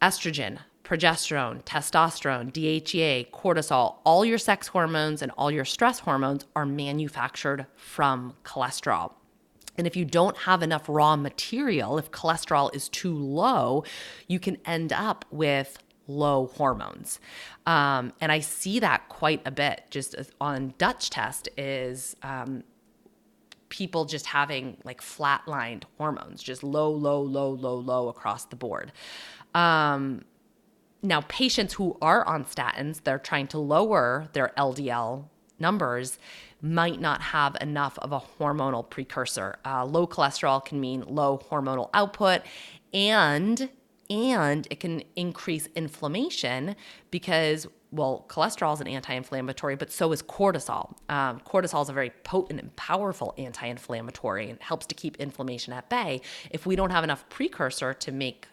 [0.00, 6.66] estrogen, progesterone, testosterone, DHEA, cortisol, all your sex hormones and all your stress hormones are
[6.66, 9.14] manufactured from cholesterol.
[9.76, 13.84] And if you don't have enough raw material, if cholesterol is too low,
[14.28, 17.18] you can end up with low hormones.
[17.66, 22.62] Um, and I see that quite a bit just on Dutch test is um,
[23.74, 28.92] people just having like flatlined hormones, just low, low, low, low, low across the board.
[29.52, 30.24] Um,
[31.02, 35.24] now, patients who are on statins, they're trying to lower their LDL
[35.58, 36.18] numbers,
[36.62, 39.58] might not have enough of a hormonal precursor.
[39.66, 42.42] Uh, low cholesterol can mean low hormonal output,
[42.92, 43.68] and
[44.10, 46.76] and it can increase inflammation
[47.10, 50.94] because well, cholesterol is an anti inflammatory, but so is cortisol.
[51.08, 55.72] Um, cortisol is a very potent and powerful anti inflammatory and helps to keep inflammation
[55.72, 56.20] at bay.
[56.50, 58.48] If we don't have enough precursor to make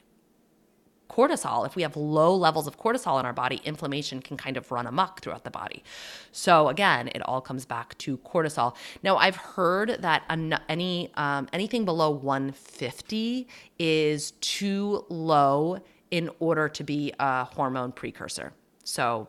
[1.12, 4.72] cortisol, if we have low levels of cortisol in our body, inflammation can kind of
[4.72, 5.84] run amok throughout the body.
[6.32, 8.76] So again, it all comes back to cortisol.
[9.04, 10.24] Now, I've heard that
[10.70, 13.48] any um, anything below 150
[13.78, 15.80] is too low
[16.12, 18.54] in order to be a hormone precursor.
[18.84, 19.28] So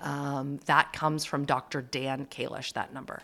[0.00, 1.82] um, that comes from Dr.
[1.82, 3.22] Dan Kalish, that number.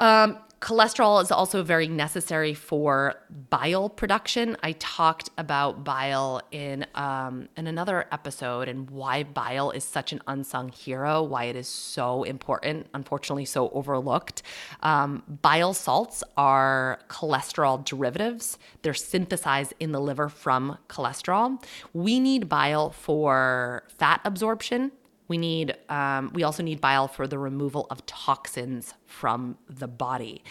[0.00, 3.14] Um, cholesterol is also very necessary for
[3.50, 4.56] bile production.
[4.62, 10.22] I talked about bile in um, in another episode and why bile is such an
[10.26, 14.42] unsung hero, why it is so important, unfortunately so overlooked.
[14.82, 18.58] Um, bile salts are cholesterol derivatives.
[18.82, 21.62] They're synthesized in the liver from cholesterol.
[21.92, 24.92] We need bile for fat absorption
[25.28, 25.76] We need.
[25.88, 30.44] Um, we also need bile for the removal of toxins from the body.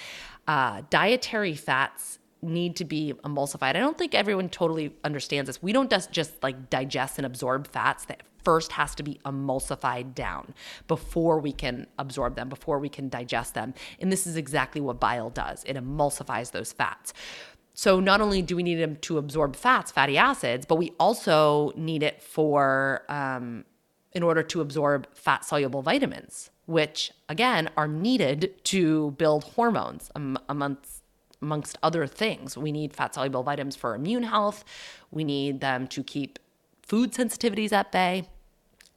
[0.47, 3.69] Uh, dietary fats need to be emulsified.
[3.69, 5.61] I don't think everyone totally understands this.
[5.61, 10.13] We don't just just like digest and absorb fats that first has to be emulsified
[10.13, 10.53] down
[10.87, 13.73] before we can absorb them, before we can digest them.
[13.99, 15.63] And this is exactly what bile does.
[15.65, 17.11] It emulsifies those fats.
[17.73, 21.73] So not only do we need them to absorb fats, fatty acids, but we also
[21.75, 23.65] need it for um,
[24.15, 31.03] in order to absorb fat soluble vitamins, which again are needed to build hormones amongst
[31.41, 32.57] amongst other things.
[32.57, 34.63] We need fat soluble vitamins for immune health.
[35.11, 36.39] We need them to keep
[36.81, 38.27] food sensitivities at bay.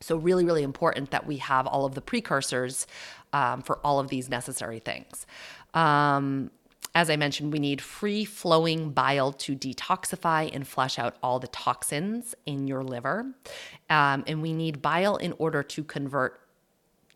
[0.01, 2.87] So, really, really important that we have all of the precursors
[3.33, 5.27] um, for all of these necessary things.
[5.75, 6.51] Um,
[6.95, 11.49] as I mentioned, we need free flowing bile to detoxify and flush out all the
[11.49, 13.35] toxins in your liver.
[13.91, 16.41] Um, and we need bile in order to convert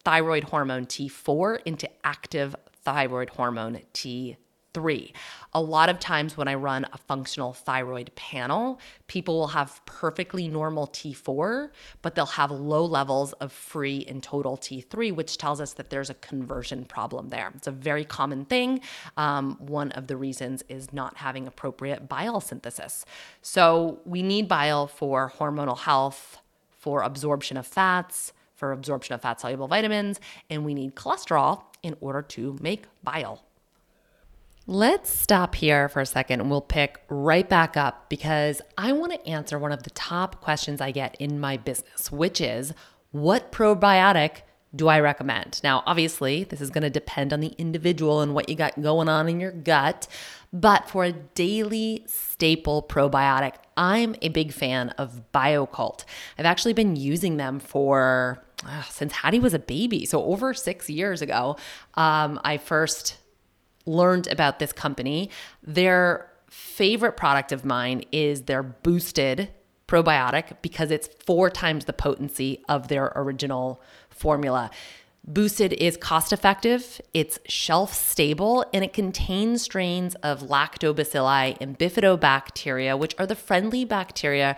[0.05, 2.55] thyroid hormone T4 into active
[2.85, 4.37] thyroid hormone T3
[4.75, 5.13] three.
[5.53, 10.49] A lot of times when I run a functional thyroid panel, people will have perfectly
[10.49, 15.75] normal T4, but they'll have low levels of free and total T3, which tells us
[15.75, 17.53] that there's a conversion problem there.
[17.55, 18.81] It's a very common thing.
[19.17, 23.05] Um, one of the reasons is not having appropriate bile synthesis.
[23.43, 26.39] So we need bile for hormonal health,
[26.71, 31.97] for absorption of fats, for absorption of fat soluble vitamins, and we need cholesterol in
[32.01, 33.43] order to make bile.
[34.69, 39.13] Let's stop here for a second and we'll pick right back up because I want
[39.13, 42.73] to answer one of the top questions I get in my business, which is
[43.11, 44.43] what probiotic
[44.75, 45.61] do I recommend?
[45.65, 49.09] Now, obviously, this is going to depend on the individual and what you got going
[49.09, 50.07] on in your gut,
[50.53, 56.05] but for a daily staple probiotic, I'm a big fan of Bio-Kult.
[56.39, 60.89] I've actually been using them for uh, since Hattie was a baby, so over six
[60.89, 61.57] years ago.
[61.95, 63.17] Um, I first
[63.87, 65.31] learned about this company.
[65.63, 69.49] Their favorite product of mine is their boosted
[69.89, 74.71] probiotic because it's four times the potency of their original formula.
[75.25, 82.99] Boosted is cost effective, it's shelf stable, and it contains strains of lactobacilli and bifidobacteria,
[82.99, 84.57] which are the friendly bacteria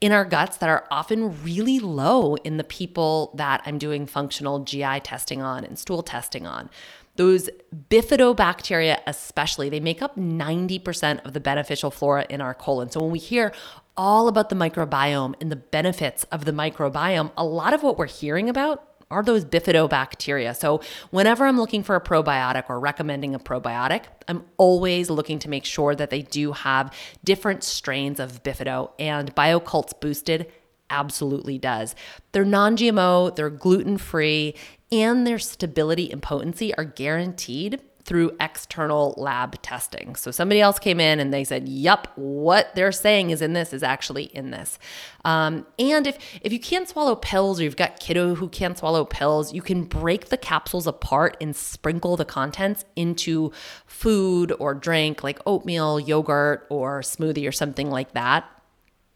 [0.00, 4.60] in our guts that are often really low in the people that I'm doing functional
[4.60, 6.70] GI testing on and stool testing on.
[7.16, 7.48] Those
[7.90, 12.90] bifidobacteria, especially, they make up 90% of the beneficial flora in our colon.
[12.90, 13.52] So when we hear
[13.96, 18.06] all about the microbiome and the benefits of the microbiome, a lot of what we're
[18.06, 20.56] hearing about are those bifidobacteria.
[20.56, 25.48] So, whenever I'm looking for a probiotic or recommending a probiotic, I'm always looking to
[25.48, 30.50] make sure that they do have different strains of bifido, and Bio-Kult's boosted
[30.90, 31.94] absolutely does.
[32.32, 34.54] They're non GMO, they're gluten free,
[34.92, 40.14] and their stability and potency are guaranteed through external lab testing.
[40.14, 43.72] So somebody else came in and they said, "Yep, what they're saying is in this
[43.72, 44.78] is actually in this."
[45.24, 49.04] Um, and if if you can't swallow pills or you've got kiddo who can't swallow
[49.04, 53.52] pills, you can break the capsules apart and sprinkle the contents into
[53.86, 58.44] food or drink like oatmeal, yogurt, or smoothie or something like that.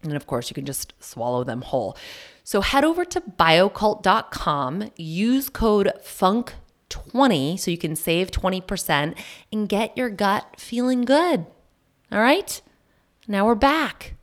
[0.03, 1.97] And of course, you can just swallow them whole.
[2.43, 9.17] So head over to biocult.com, use code FUNK20 so you can save 20%
[9.51, 11.45] and get your gut feeling good.
[12.11, 12.61] All right?
[13.27, 14.15] Now we're back.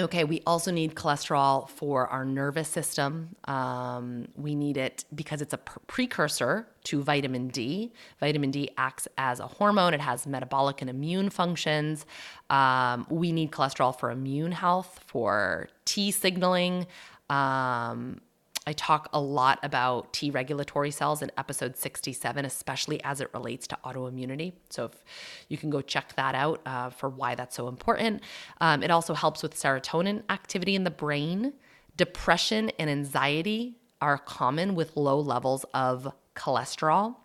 [0.00, 3.36] Okay, we also need cholesterol for our nervous system.
[3.44, 7.92] Um, we need it because it's a precursor to vitamin D.
[8.18, 12.06] Vitamin D acts as a hormone, it has metabolic and immune functions.
[12.48, 16.86] Um, we need cholesterol for immune health, for T signaling.
[17.28, 18.22] Um,
[18.66, 23.66] I talk a lot about T regulatory cells in episode 67, especially as it relates
[23.68, 24.52] to autoimmunity.
[24.68, 25.04] So if
[25.48, 28.22] you can go check that out uh, for why that's so important.
[28.60, 31.54] Um, it also helps with serotonin activity in the brain.
[31.96, 37.16] Depression and anxiety are common with low levels of cholesterol.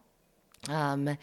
[0.70, 1.18] Um,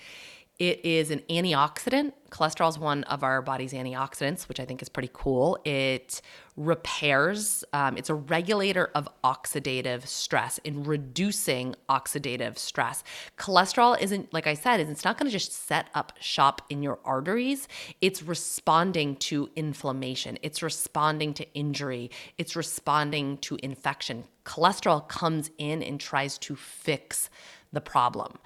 [0.59, 2.12] it is an antioxidant.
[2.31, 5.59] Cholesterol is one of our body's antioxidants, which I think is pretty cool.
[5.64, 6.20] It
[6.56, 13.02] repairs, um, it's a regulator of oxidative stress in reducing oxidative stress.
[13.38, 16.98] Cholesterol isn't, like I said, it's not going to just set up shop in your
[17.04, 17.68] arteries.
[18.00, 24.24] It's responding to inflammation, it's responding to injury, it's responding to infection.
[24.44, 27.30] Cholesterol comes in and tries to fix
[27.72, 28.38] the problem.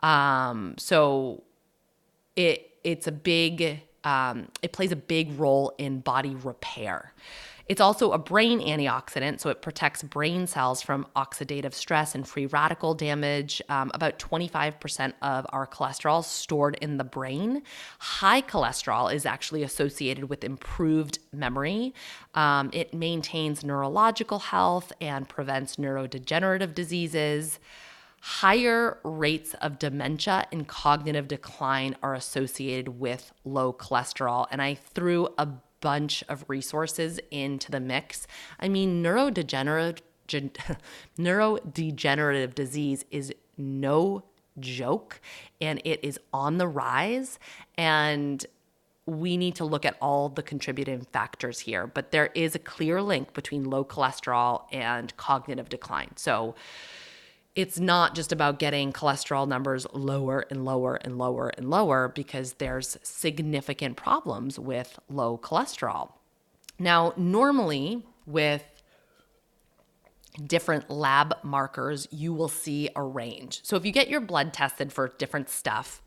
[0.00, 1.42] Um, so
[2.36, 7.12] it it's a big um, it plays a big role in body repair.
[7.68, 12.46] It's also a brain antioxidant, so it protects brain cells from oxidative stress and free
[12.46, 13.60] radical damage.
[13.68, 17.62] Um, about 25% of our cholesterol is stored in the brain.
[17.98, 21.92] High cholesterol is actually associated with improved memory.
[22.34, 27.58] Um, it maintains neurological health and prevents neurodegenerative diseases.
[28.20, 34.46] Higher rates of dementia and cognitive decline are associated with low cholesterol.
[34.50, 35.48] And I threw a
[35.80, 38.26] bunch of resources into the mix.
[38.58, 40.00] I mean, neurodegenerative
[41.18, 44.24] neurodegenerative disease is no
[44.60, 45.20] joke
[45.60, 47.38] and it is on the rise
[47.76, 48.44] and
[49.06, 53.00] we need to look at all the contributing factors here but there is a clear
[53.00, 56.54] link between low cholesterol and cognitive decline so
[57.58, 62.52] it's not just about getting cholesterol numbers lower and lower and lower and lower because
[62.52, 66.12] there's significant problems with low cholesterol.
[66.78, 68.62] Now, normally with
[70.46, 73.58] different lab markers, you will see a range.
[73.64, 76.00] So if you get your blood tested for different stuff,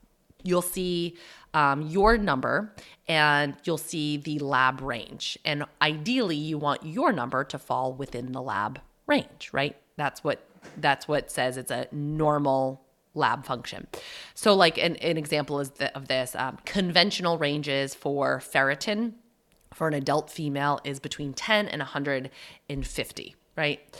[0.44, 1.18] you'll see
[1.54, 2.74] um, your number
[3.10, 5.38] and you'll see the lab range.
[5.44, 9.76] And ideally, you want your number to fall within the lab range, right?
[9.98, 10.48] That's what
[10.78, 12.82] that's what says it's a normal
[13.14, 13.88] lab function.
[14.34, 19.14] So, like an, an example is the, of this um, conventional ranges for ferritin
[19.74, 24.00] for an adult female is between 10 and 150, right?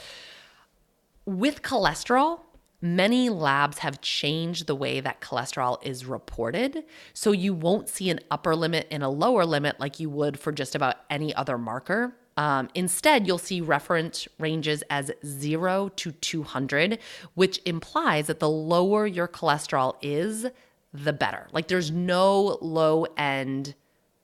[1.24, 2.40] With cholesterol,
[2.80, 6.84] many labs have changed the way that cholesterol is reported.
[7.14, 10.52] So you won't see an upper limit and a lower limit like you would for
[10.52, 12.14] just about any other marker.
[12.36, 16.98] Um, instead, you'll see reference ranges as 0 to 200,
[17.34, 20.46] which implies that the lower your cholesterol is,
[20.94, 21.48] the better.
[21.52, 23.74] Like there's no low end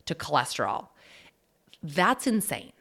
[0.07, 0.89] to cholesterol.
[1.83, 2.73] That's insane.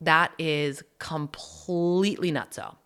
[0.00, 2.76] That is completely nutso.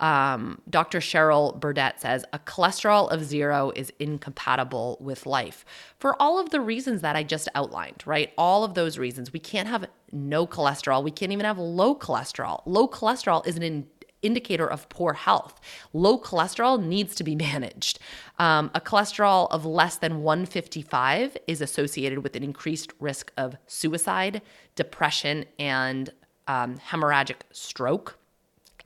[0.00, 0.98] Um, Dr.
[0.98, 5.64] Cheryl Burdette says a cholesterol of zero is incompatible with life
[5.98, 8.32] for all of the reasons that I just outlined, right?
[8.36, 9.32] All of those reasons.
[9.32, 11.04] We can't have no cholesterol.
[11.04, 12.62] We can't even have low cholesterol.
[12.64, 13.86] Low cholesterol is an in-
[14.22, 15.60] indicator of poor health.
[15.92, 17.98] Low cholesterol needs to be managed.
[18.38, 24.42] Um, a cholesterol of less than 155 is associated with an increased risk of suicide,
[24.76, 26.10] depression, and
[26.48, 28.18] um, hemorrhagic stroke.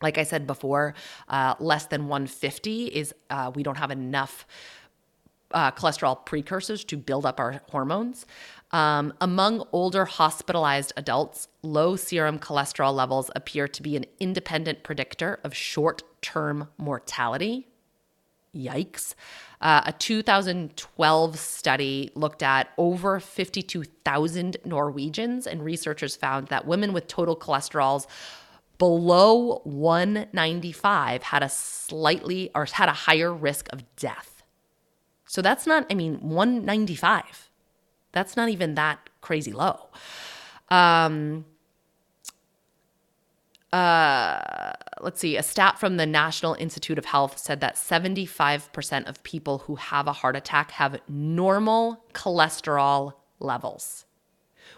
[0.05, 0.93] Like I said before,
[1.29, 4.47] uh, less than 150 is uh, we don't have enough
[5.53, 8.27] uh, cholesterol precursors to build up our hormones.
[8.71, 15.41] Um, among older hospitalized adults, low serum cholesterol levels appear to be an independent predictor
[15.43, 17.69] of short term mortality.
[18.55, 19.15] Yikes.
[19.63, 27.07] Uh, a 2012 study looked at over 52,000 Norwegians, and researchers found that women with
[27.09, 28.07] total cholesterols
[28.79, 34.43] below 195 had a slightly or had a higher risk of death.
[35.27, 37.51] So that's not, I mean, 195.
[38.13, 39.89] That's not even that crazy low.
[40.69, 41.45] Um,
[43.73, 49.23] uh, let's see, a stat from the National Institute of Health said that 75% of
[49.25, 54.07] people who have a heart attack have normal cholesterol levels,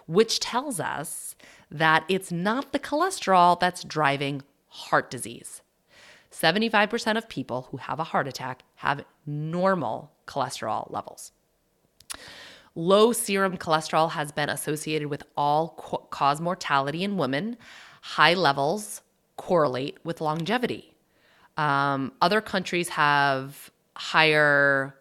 [0.06, 1.35] which tells us
[1.70, 5.62] that it's not the cholesterol that's driving heart disease.
[6.30, 11.32] 75% of people who have a heart attack have normal cholesterol levels.
[12.74, 15.70] Low serum cholesterol has been associated with all
[16.10, 17.56] cause mortality in women.
[18.02, 19.00] High levels
[19.36, 20.94] correlate with longevity.
[21.56, 24.94] Um, other countries have higher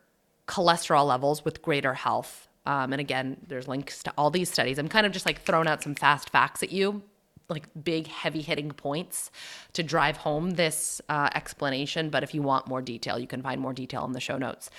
[0.48, 2.48] cholesterol levels with greater health.
[2.66, 4.80] Um, and again, there's links to all these studies.
[4.80, 7.04] I'm kind of just like throwing out some fast facts at you,
[7.50, 9.32] like big, heavy hitting points
[9.74, 12.10] to drive home this uh, explanation.
[12.10, 14.70] But if you want more detail, you can find more detail in the show notes.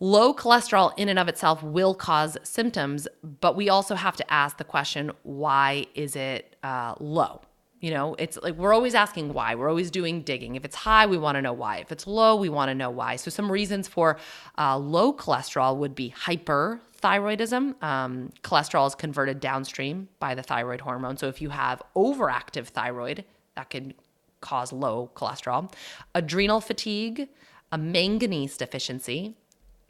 [0.00, 3.08] Low cholesterol in and of itself will cause symptoms,
[3.40, 7.40] but we also have to ask the question why is it uh, low?
[7.80, 9.54] You know, it's like we're always asking why.
[9.54, 10.56] We're always doing digging.
[10.56, 11.78] If it's high, we want to know why.
[11.78, 13.16] If it's low, we want to know why.
[13.16, 14.18] So, some reasons for
[14.56, 17.80] uh, low cholesterol would be hyperthyroidism.
[17.82, 21.16] Um, cholesterol is converted downstream by the thyroid hormone.
[21.16, 23.24] So, if you have overactive thyroid,
[23.54, 23.94] that can
[24.40, 25.72] cause low cholesterol.
[26.14, 27.28] Adrenal fatigue,
[27.72, 29.36] a manganese deficiency,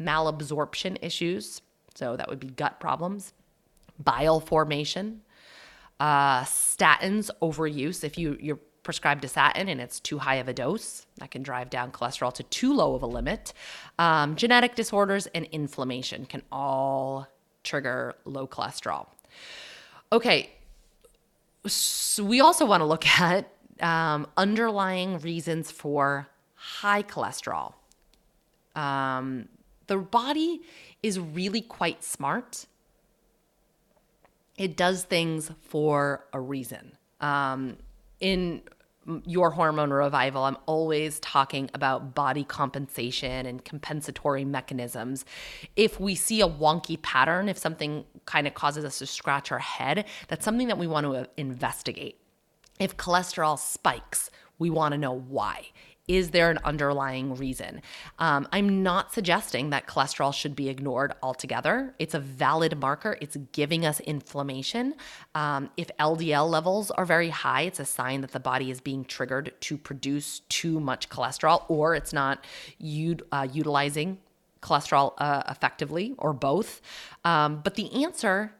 [0.00, 1.62] malabsorption issues.
[1.94, 3.32] So that would be gut problems,
[3.98, 5.22] bile formation,
[6.00, 8.04] uh, statins overuse.
[8.04, 11.42] If you, you're prescribed a statin and it's too high of a dose, that can
[11.42, 13.52] drive down cholesterol to too low of a limit.
[13.98, 17.26] Um, genetic disorders and inflammation can all
[17.64, 19.08] trigger low cholesterol.
[20.10, 20.50] Okay,
[21.66, 27.74] so we also want to look at um, underlying reasons for high cholesterol.
[28.74, 29.48] Um,
[29.86, 30.62] the body
[31.02, 32.66] is really quite smart.
[34.58, 36.98] It does things for a reason.
[37.20, 37.78] Um,
[38.20, 38.62] in
[39.24, 45.24] your hormone revival, I'm always talking about body compensation and compensatory mechanisms.
[45.76, 49.60] If we see a wonky pattern, if something kind of causes us to scratch our
[49.60, 52.20] head, that's something that we want to investigate.
[52.78, 55.68] If cholesterol spikes, we want to know why.
[56.08, 57.82] Is there an underlying reason?
[58.18, 61.94] Um, I'm not suggesting that cholesterol should be ignored altogether.
[61.98, 64.94] It's a valid marker, it's giving us inflammation.
[65.34, 69.04] Um, if LDL levels are very high, it's a sign that the body is being
[69.04, 72.44] triggered to produce too much cholesterol or it's not
[72.78, 74.18] u- uh, utilizing
[74.62, 76.80] cholesterol uh, effectively or both.
[77.24, 78.52] Um, but the answer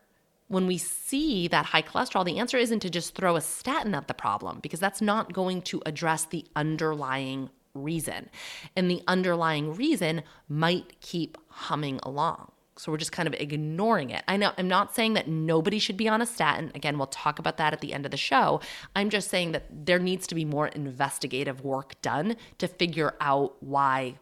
[0.49, 4.09] when we see that high cholesterol, the answer isn't to just throw a statin at
[4.09, 8.29] the problem because that's not going to address the underlying reason.
[8.75, 12.51] And the underlying reason might keep humming along.
[12.77, 14.23] So we're just kind of ignoring it.
[14.29, 16.71] I know I'm not saying that nobody should be on a statin.
[16.75, 18.61] Again, we'll talk about that at the end of the show.
[18.95, 23.61] I'm just saying that there needs to be more investigative work done to figure out
[23.61, 24.19] why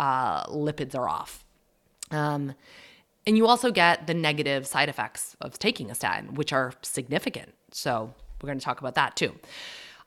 [0.00, 1.44] uh, lipids are off.
[2.10, 2.54] Um,
[3.26, 7.54] and you also get the negative side effects of taking a statin, which are significant.
[7.70, 9.34] So we're going to talk about that too.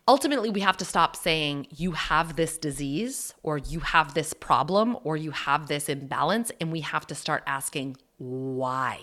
[0.06, 4.98] Ultimately, we have to stop saying you have this disease or you have this problem
[5.06, 9.00] or you have this imbalance, and we have to start asking why.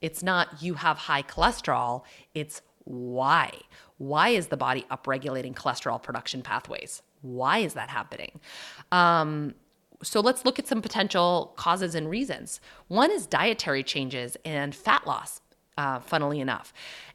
[0.00, 2.02] It's not you have high cholesterol,
[2.34, 3.52] it's why.
[3.98, 7.02] Why is the body upregulating cholesterol production pathways?
[7.20, 8.40] Why is that happening?
[8.90, 9.54] Um,
[10.02, 12.60] so let's look at some potential causes and reasons.
[12.88, 15.40] One is dietary changes and fat loss,
[15.78, 16.72] uh, funnily enough.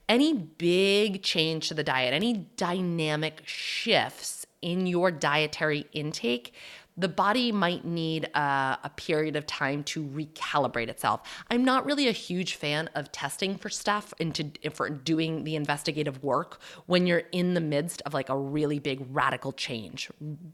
[0.09, 6.53] Any big change to the diet, any dynamic shifts in your dietary intake
[6.97, 11.21] the body might need a, a, period of time to recalibrate itself.
[11.51, 15.55] I'm not really a huge fan of testing for stuff and to, for doing the
[15.55, 20.09] investigative work when you're in the midst of like a really big radical change,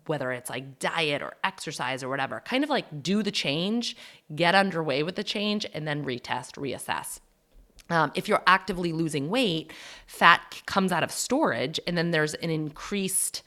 [0.06, 2.42] whether it's like diet or exercise or whatever.
[2.42, 3.96] Kind of like do the change,
[4.36, 7.20] get underway with the change, and then retest, reassess.
[7.90, 9.72] Um, if you're actively losing weight,
[10.08, 13.44] fat comes out of storage, and then there's an increased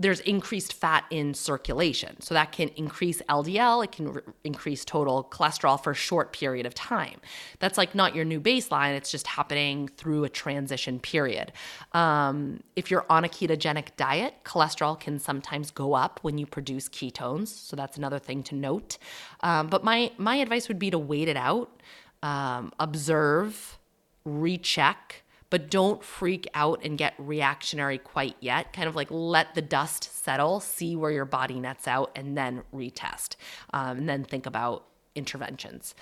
[0.00, 2.20] there's increased fat in circulation.
[2.20, 6.66] So that can increase LDL, it can re- increase total cholesterol for a short period
[6.66, 7.20] of time.
[7.58, 11.52] That's like not your new baseline, it's just happening through a transition period.
[11.92, 16.88] Um, if you're on a ketogenic diet, cholesterol can sometimes go up when you produce
[16.88, 17.48] ketones.
[17.48, 18.98] So that's another thing to note.
[19.40, 21.82] Um, but my, my advice would be to wait it out,
[22.22, 23.78] um, observe,
[24.24, 28.72] recheck but don't freak out and get reactionary quite yet.
[28.72, 32.62] Kind of like let the dust settle, see where your body nets out, and then
[32.74, 33.36] retest.
[33.72, 34.84] Um, and then think about
[35.14, 35.94] interventions.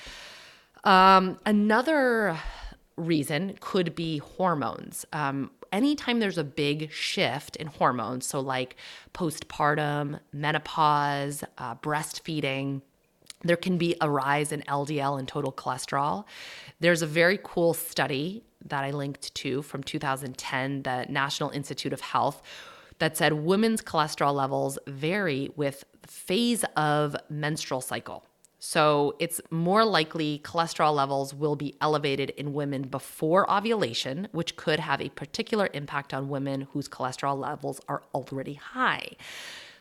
[0.84, 2.38] Um, another
[2.96, 5.04] reason could be hormones.
[5.12, 8.76] Um, anytime there's a big shift in hormones, so like
[9.12, 12.82] postpartum, menopause, uh, breastfeeding,
[13.42, 16.24] there can be a rise in LDL and total cholesterol.
[16.80, 22.00] There's a very cool study that I linked to from 2010, the National Institute of
[22.00, 22.42] Health,
[22.98, 28.24] that said women's cholesterol levels vary with the phase of menstrual cycle.
[28.58, 34.80] So it's more likely cholesterol levels will be elevated in women before ovulation, which could
[34.80, 39.10] have a particular impact on women whose cholesterol levels are already high.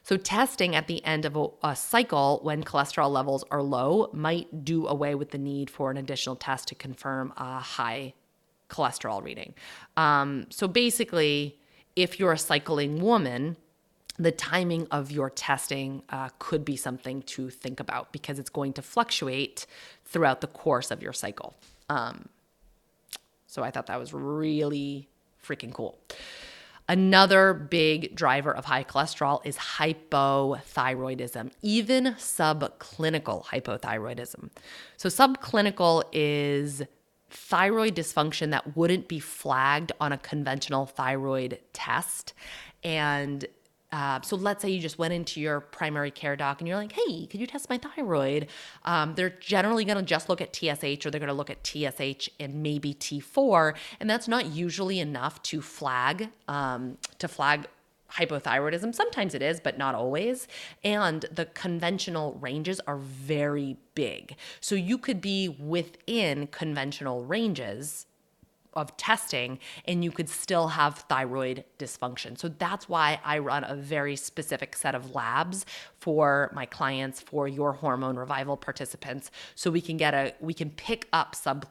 [0.06, 4.64] So, testing at the end of a, a, cycle when cholesterol levels are low might
[4.64, 8.14] do away with the need for an additional test to confirm a high
[8.70, 9.56] cholesterol reading.
[9.98, 11.58] Um, so basically,
[11.96, 13.58] if you're a cycling woman,
[14.20, 18.74] the timing of your testing uh, could be something to think about because it's going
[18.74, 19.66] to fluctuate
[20.06, 21.56] throughout the course of your cycle.
[21.90, 22.30] Um,
[23.48, 25.10] so I thought that was really
[25.44, 25.98] freaking cool.
[26.88, 34.52] Another big driver of high cholesterol is hypothyroidism, even subclinical hypothyroidism.
[34.98, 36.84] So, subclinical is
[37.30, 42.34] thyroid dysfunction that wouldn't be flagged on a conventional thyroid test.
[42.84, 43.46] And
[43.96, 46.92] uh, so let's say you just went into your primary care doc and you're like,
[46.92, 48.48] hey, could you test my thyroid?
[48.84, 51.66] Um, they're generally going to just look at TSH or they're going to look at
[51.66, 57.68] TSH and maybe T4, and that's not usually enough to flag um, to flag
[58.12, 58.94] hypothyroidism.
[58.94, 60.50] Sometimes it is, but not always.
[60.84, 64.36] And the conventional ranges are very big.
[64.60, 68.08] So you could be within conventional ranges
[68.76, 72.38] of testing and you could still have thyroid dysfunction.
[72.38, 75.66] So that's why I run a very specific set of labs
[76.00, 80.70] for my clients for your hormone revival participants so we can get a we can
[80.70, 81.66] pick up sub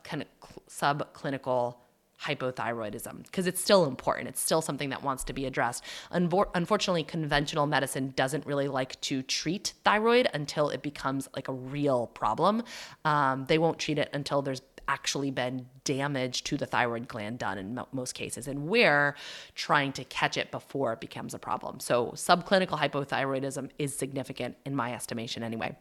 [0.69, 1.77] subclinical
[2.23, 4.29] hypothyroidism because it's still important.
[4.29, 5.85] It's still something that wants to be addressed.
[6.13, 11.53] Unvo- unfortunately, conventional medicine doesn't really like to treat thyroid until it becomes like a
[11.53, 12.63] real problem.
[13.05, 17.59] Um, they won't treat it until there's actually been damage to the thyroid gland done
[17.59, 18.49] in mo- most cases.
[18.49, 19.15] And we're
[19.55, 21.81] trying to catch it before it becomes a problem.
[21.81, 25.77] So, subclinical hypothyroidism is significant in my estimation, anyway.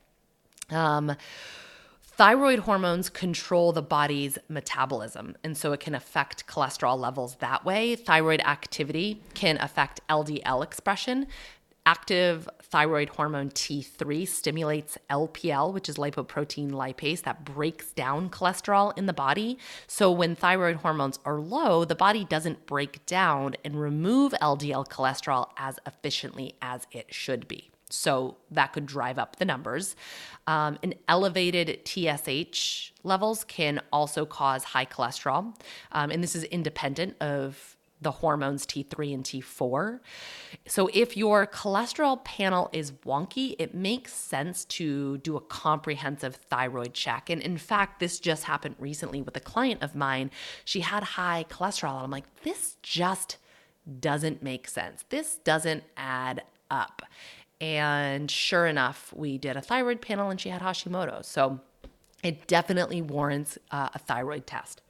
[0.69, 1.15] Um,
[2.15, 7.95] Thyroid hormones control the body's metabolism, and so it can affect cholesterol levels that way.
[7.95, 11.25] Thyroid activity can affect LDL expression.
[11.85, 19.05] Active thyroid hormone T3 stimulates LPL, which is lipoprotein lipase, that breaks down cholesterol in
[19.05, 19.57] the body.
[19.85, 25.49] So, when thyroid hormones are low, the body doesn't break down and remove LDL cholesterol
[25.57, 27.69] as efficiently as it should be.
[27.93, 29.95] So that could drive up the numbers.
[30.47, 35.55] Um, and elevated TSH levels can also cause high cholesterol.
[35.91, 37.72] Um, and this is independent of
[38.03, 39.99] the hormones T3 and T4.
[40.67, 46.93] So, if your cholesterol panel is wonky, it makes sense to do a comprehensive thyroid
[46.93, 47.29] check.
[47.29, 50.31] And in fact, this just happened recently with a client of mine.
[50.65, 51.95] She had high cholesterol.
[51.95, 53.37] And I'm like, this just
[53.99, 55.03] doesn't make sense.
[55.09, 57.01] This doesn't add up.
[57.59, 61.23] And sure enough, we did a thyroid panel and she had Hashimoto.
[61.23, 61.61] So
[62.23, 64.81] it definitely warrants uh, a thyroid test.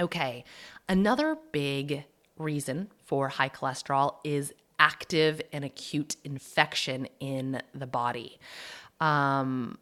[0.00, 0.44] Okay,
[0.88, 2.04] another big
[2.38, 8.38] reason for high cholesterol is active and acute infection in the body.
[9.00, 9.78] Um,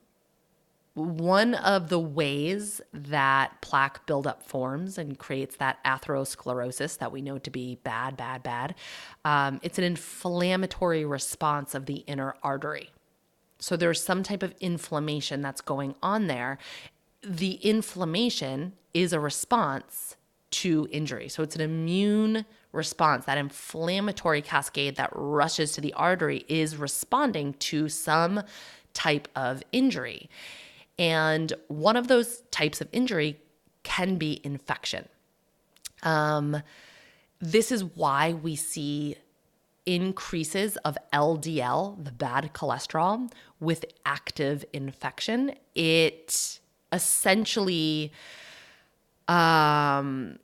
[0.94, 7.36] one of the ways that plaque buildup forms and creates that atherosclerosis that we know
[7.38, 8.74] to be bad, bad, bad,
[9.22, 12.90] um, it's an inflammatory response of the inner artery.
[13.58, 16.56] So there's some type of inflammation that's going on there.
[17.22, 20.16] The inflammation is a response
[20.62, 21.28] to injury.
[21.28, 23.24] So it's an immune response.
[23.26, 28.42] That inflammatory cascade that rushes to the artery is responding to some
[28.94, 30.30] type of injury.
[30.98, 33.38] And one of those types of injury
[33.82, 35.08] can be infection.
[36.02, 36.62] Um,
[37.40, 39.16] this is why we see
[39.84, 43.30] increases of LDL, the bad cholesterol,
[43.60, 45.54] with active infection.
[45.74, 46.60] It
[46.92, 48.12] essentially
[49.28, 50.38] um,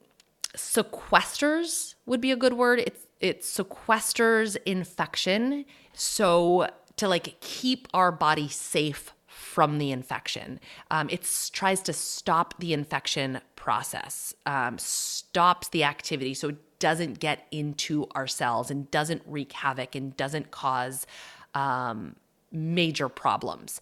[0.57, 2.81] sequesters would be a good word.
[2.81, 10.61] It it sequesters infection, so to like keep our body safe from the infection.
[10.91, 17.19] Um, it tries to stop the infection process, um, stops the activity so it doesn't
[17.19, 21.07] get into our cells and doesn't wreak havoc and doesn't cause
[21.55, 22.17] um,
[22.51, 23.81] major problems.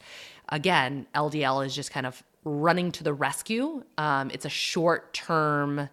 [0.50, 3.82] Again, LDL is just kind of running to the rescue.
[3.98, 5.88] Um, it's a short term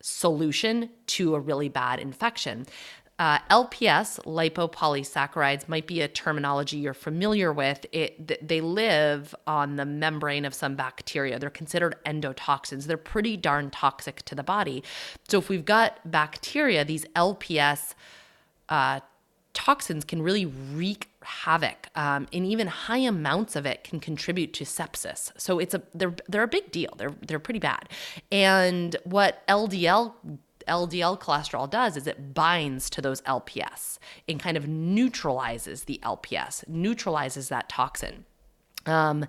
[0.00, 2.66] solution to a really bad infection.
[3.20, 7.84] Uh, LPS, lipopolysaccharides, might be a terminology you're familiar with.
[7.92, 11.38] It, they live on the membrane of some bacteria.
[11.38, 12.86] They're considered endotoxins.
[12.86, 14.82] They're pretty darn toxic to the body.
[15.28, 17.92] So if we've got bacteria, these LPS
[18.70, 19.00] uh,
[19.52, 24.64] toxins can really wreak havoc, um, and even high amounts of it can contribute to
[24.64, 25.32] sepsis.
[25.36, 26.94] So it's a they're they're a big deal.
[26.96, 27.88] They're they're pretty bad.
[28.30, 30.14] And what LDL
[30.68, 33.98] LDL cholesterol does is it binds to those LPS
[34.28, 38.24] and kind of neutralizes the LPS, neutralizes that toxin.
[38.86, 39.26] Um,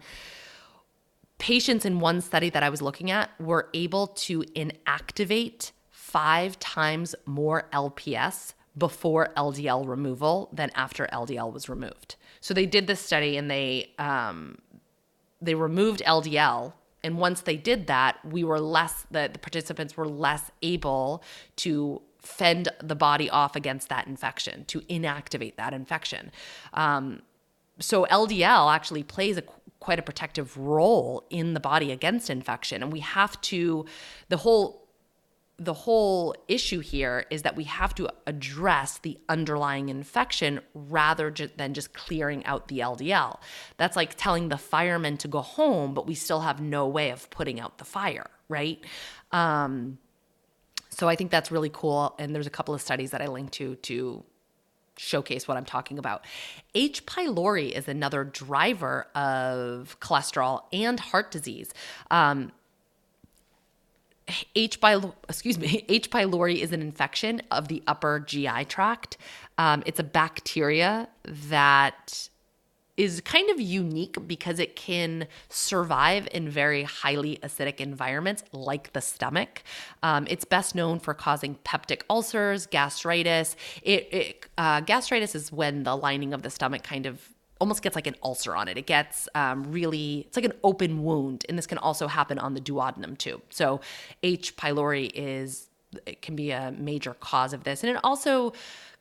[1.40, 7.16] patients in one study that I was looking at were able to inactivate five times
[7.26, 12.16] more LPS before LDL removal than after LDL was removed.
[12.40, 14.60] So they did this study and they um,
[15.42, 20.08] they removed LDL and once they did that, we were less, the, the participants were
[20.08, 21.24] less able
[21.58, 26.32] to fend the body off against that infection, to inactivate that infection.
[26.74, 27.24] Um,
[27.80, 29.44] so LDL actually plays a
[29.80, 33.84] quite a protective role in the body against infection and we have to
[34.30, 34.81] the whole
[35.64, 41.76] the whole issue here is that we have to address the underlying infection rather than
[41.76, 43.40] just clearing out the LDL.
[43.78, 47.30] That's like telling the firemen to go home, but we still have no way of
[47.30, 48.84] putting out the fire, right?
[49.32, 50.00] Um,
[50.90, 52.16] so I think that's really cool.
[52.18, 54.24] And there's a couple of studies that I linked to to
[54.98, 56.26] showcase what I'm talking about.
[56.74, 57.06] H.
[57.06, 61.72] pylori is another driver of cholesterol and heart disease.
[62.10, 62.52] Um,
[64.56, 64.80] H.
[64.80, 66.10] pylori, excuse me, H.
[66.10, 69.18] pylori is an infection of the upper GI tract.
[69.58, 72.30] Um, it's a bacteria that
[72.98, 79.02] is kind of unique because it can survive in very highly acidic environments like the
[79.02, 79.64] stomach.
[80.04, 83.56] Um, it's best known for causing peptic ulcers, gastritis.
[83.82, 87.30] It, it uh, gastritis is when the lining of the stomach kind of
[87.62, 88.78] almost gets like an ulcer on it.
[88.78, 91.46] It gets um, really, it's like an open wound.
[91.48, 93.42] And this can also happen on the duodenum too.
[93.50, 93.80] So
[94.24, 94.58] H.
[94.58, 95.70] pylori is,
[96.08, 97.84] it can be a major cause of this.
[97.84, 98.54] And it also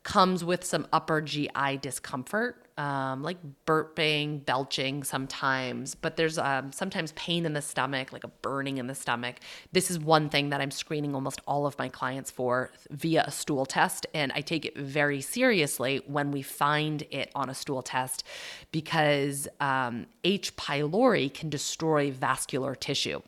[0.03, 7.11] comes with some upper GI discomfort um, like burping, belching sometimes, but there's um, sometimes
[7.13, 9.37] pain in the stomach, like a burning in the stomach.
[9.71, 13.31] This is one thing that I'm screening almost all of my clients for via a
[13.31, 14.05] stool test.
[14.13, 18.23] And I take it very seriously when we find it on a stool test
[18.71, 20.55] because um, H.
[20.55, 23.21] pylori can destroy vascular tissue.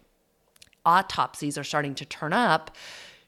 [0.85, 2.75] Autopsies are starting to turn up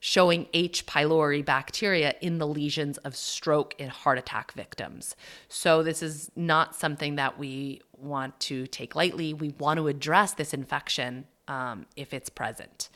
[0.06, 0.86] showing H.
[0.86, 5.16] pylori bacteria in the lesions of stroke and heart attack victims.
[5.50, 9.34] So, this is not something that we want to take lightly.
[9.34, 12.90] We want to address this infection um, if it's present.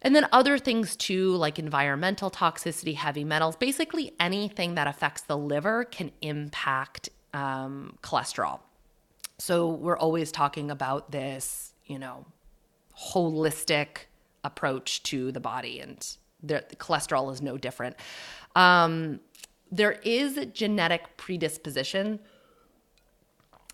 [0.00, 5.36] And then other things too, like environmental toxicity, heavy metals, basically anything that affects the
[5.36, 8.60] liver can impact um, cholesterol.
[9.36, 12.24] So we're always talking about this, you know,
[13.12, 14.06] holistic
[14.42, 17.96] approach to the body and the cholesterol is no different.
[18.56, 19.20] Um,
[19.70, 22.20] there is genetic predisposition.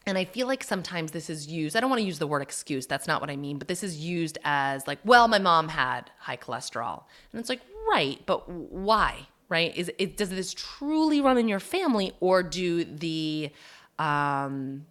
[0.09, 2.43] And I feel like sometimes this is used, I don't want to use the word
[2.43, 5.69] excuse, that's not what I mean, but this is used as like, well, my mom
[5.69, 7.03] had high cholesterol.
[7.33, 7.61] And it's like,
[7.91, 9.27] right, but why?
[9.49, 9.77] Right?
[9.77, 13.51] Is it does this truly run in your family or do the
[13.99, 14.87] um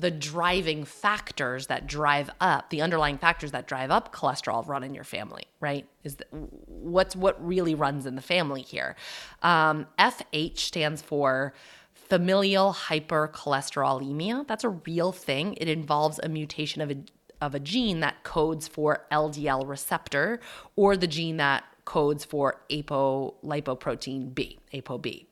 [0.00, 4.94] the driving factors that drive up the underlying factors that drive up cholesterol run in
[4.94, 5.86] your family right?
[6.02, 8.96] Is the, what's what really runs in the family here?
[9.42, 11.52] Um, fh stands for
[11.94, 14.46] familial hypercholesterolemia.
[14.46, 15.54] That's a real thing.
[15.54, 16.96] It involves a mutation of a
[17.40, 20.40] of a gene that codes for ldl receptor
[20.76, 25.24] or the gene that codes for apolipoprotein b apob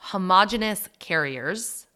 [0.00, 1.86] homogenous carriers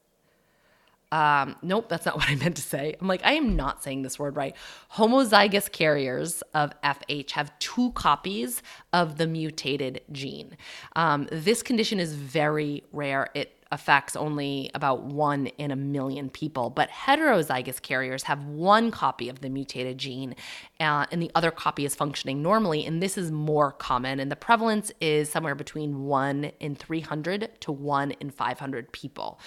[1.15, 2.97] um, nope, that's not what I meant to say.
[3.01, 4.57] I'm like, I am not saying this word right.
[4.95, 8.63] Homozygous carriers of FH have two copies
[8.93, 10.57] of the mutated gene.
[10.97, 13.29] Um, this condition is very rare.
[13.35, 16.71] It affects only about one in a million people.
[16.71, 20.35] But heterozygous carriers have one copy of the mutated gene,
[20.81, 22.85] uh, and the other copy is functioning normally.
[22.87, 24.21] And this is more common.
[24.21, 29.41] And the prevalence is somewhere between one in 300 to one in 500 people.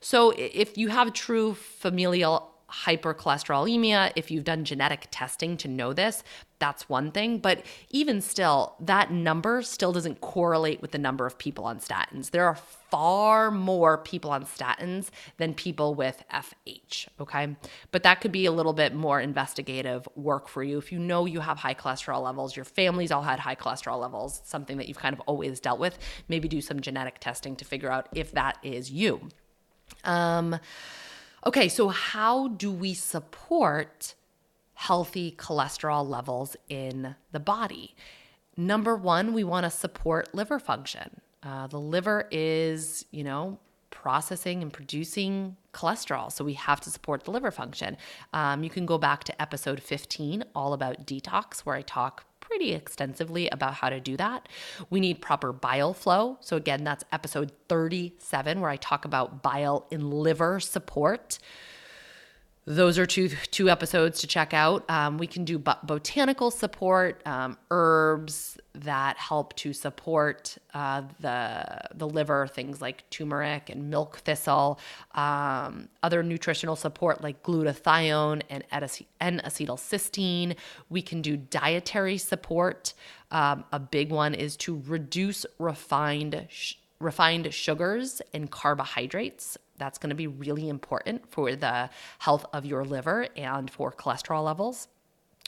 [0.00, 6.22] So if you have true familial hypercholesterolemia, if you've done genetic testing to know this,
[6.58, 7.38] that's one thing.
[7.38, 12.30] But even still, that number still doesn't correlate with the number of people on statins.
[12.30, 17.56] There are far more people on statins than people with FH, okay?
[17.90, 20.78] But that could be a little bit more investigative work for you.
[20.78, 24.40] If you know you have high cholesterol levels, your family's all had high cholesterol levels,
[24.44, 25.98] something that you've kind of always dealt with,
[26.28, 29.28] maybe do some genetic testing to figure out if that is you.
[30.04, 30.58] Um,
[31.46, 34.14] Okay, so how do we support
[34.72, 37.94] healthy cholesterol levels in the body?
[38.56, 41.20] Number one, we want to support liver function.
[41.42, 43.58] Uh, the liver is, you know,
[43.90, 46.32] processing and producing cholesterol.
[46.32, 47.98] So we have to support the liver function.
[48.32, 52.74] Um, you can go back to episode 15, all about detox, where I talk pretty
[52.74, 54.48] extensively about how to do that.
[54.90, 56.38] We need proper bile flow.
[56.40, 61.38] So, again, that's episode 37, where I talk about bile in liver support
[62.66, 64.88] those are two two episodes to check out.
[64.88, 72.08] Um, we can do botanical support, um, herbs that help to support uh, the the
[72.08, 74.80] liver, things like turmeric and milk thistle.
[75.14, 80.56] Um, other nutritional support like glutathione and N-acetylcysteine.
[80.88, 82.94] We can do dietary support.
[83.30, 86.46] Um, a big one is to reduce refined.
[86.48, 92.64] Sh- refined sugars and carbohydrates that's going to be really important for the health of
[92.64, 94.88] your liver and for cholesterol levels.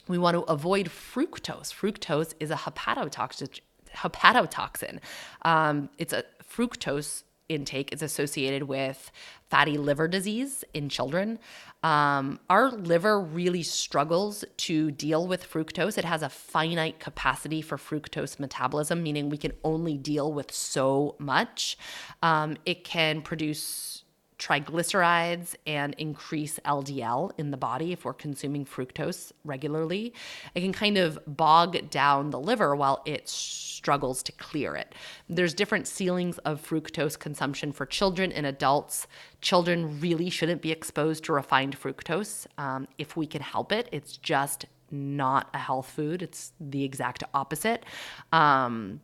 [0.07, 1.73] We want to avoid fructose.
[1.73, 3.59] Fructose is a hepatotoxin.
[3.95, 4.99] hepatotoxin.
[5.43, 9.11] Um, it's a fructose intake is associated with
[9.49, 11.39] fatty liver disease in children.
[11.83, 15.97] Um, our liver really struggles to deal with fructose.
[15.97, 21.15] It has a finite capacity for fructose metabolism, meaning we can only deal with so
[21.19, 21.77] much.
[22.21, 24.03] Um, it can produce
[24.39, 30.13] triglycerides and increase LDL in the body if we're consuming fructose regularly.
[30.53, 34.93] It can kind of bog down the liver while it struggles to clear it.
[35.27, 39.07] There's different ceilings of fructose consumption for children and adults.
[39.41, 43.89] Children really shouldn't be exposed to refined fructose um, if we can help it.
[43.91, 47.85] It's just not a health food, it's the exact opposite.
[48.31, 49.01] Um,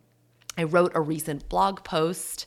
[0.56, 2.46] I wrote a recent blog post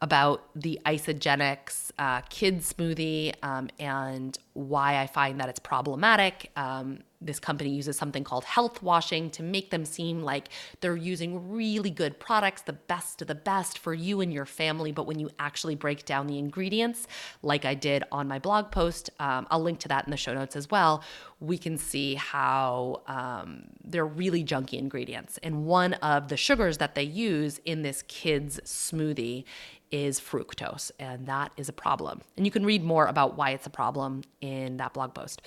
[0.00, 6.50] about the Isagenix uh, kid smoothie um, and why I find that it's problematic.
[6.56, 11.50] Um, this company uses something called health washing to make them seem like they're using
[11.50, 14.92] really good products, the best of the best for you and your family.
[14.92, 17.08] But when you actually break down the ingredients,
[17.42, 20.32] like I did on my blog post, um, I'll link to that in the show
[20.32, 21.02] notes as well,
[21.40, 25.38] we can see how um, they're really junky ingredients.
[25.42, 29.44] And one of the sugars that they use in this kids' smoothie
[29.90, 32.20] is fructose, and that is a problem.
[32.36, 35.42] And you can read more about why it's a problem in that blog post.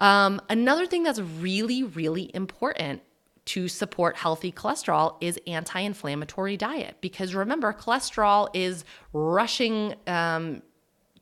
[0.00, 3.02] Um, another thing that's really, really important
[3.44, 10.62] to support healthy cholesterol is anti-inflammatory diet because remember cholesterol is rushing um,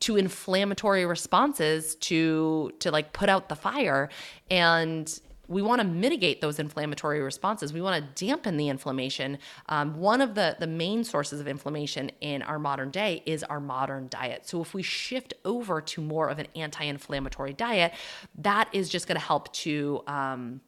[0.01, 4.11] to inflammatory responses to to like put out the fire
[4.51, 5.20] and
[5.51, 7.72] we want to mitigate those inflammatory responses.
[7.72, 9.38] We want to dampen the inflammation.
[9.68, 13.59] Um, one of the, the main sources of inflammation in our modern day is our
[13.59, 14.46] modern diet.
[14.46, 17.92] So, if we shift over to more of an anti inflammatory diet,
[18.38, 20.61] that is just going to help to um,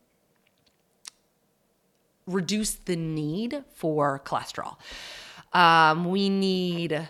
[2.27, 4.77] reduce the need for cholesterol.
[5.53, 7.09] Um, we need a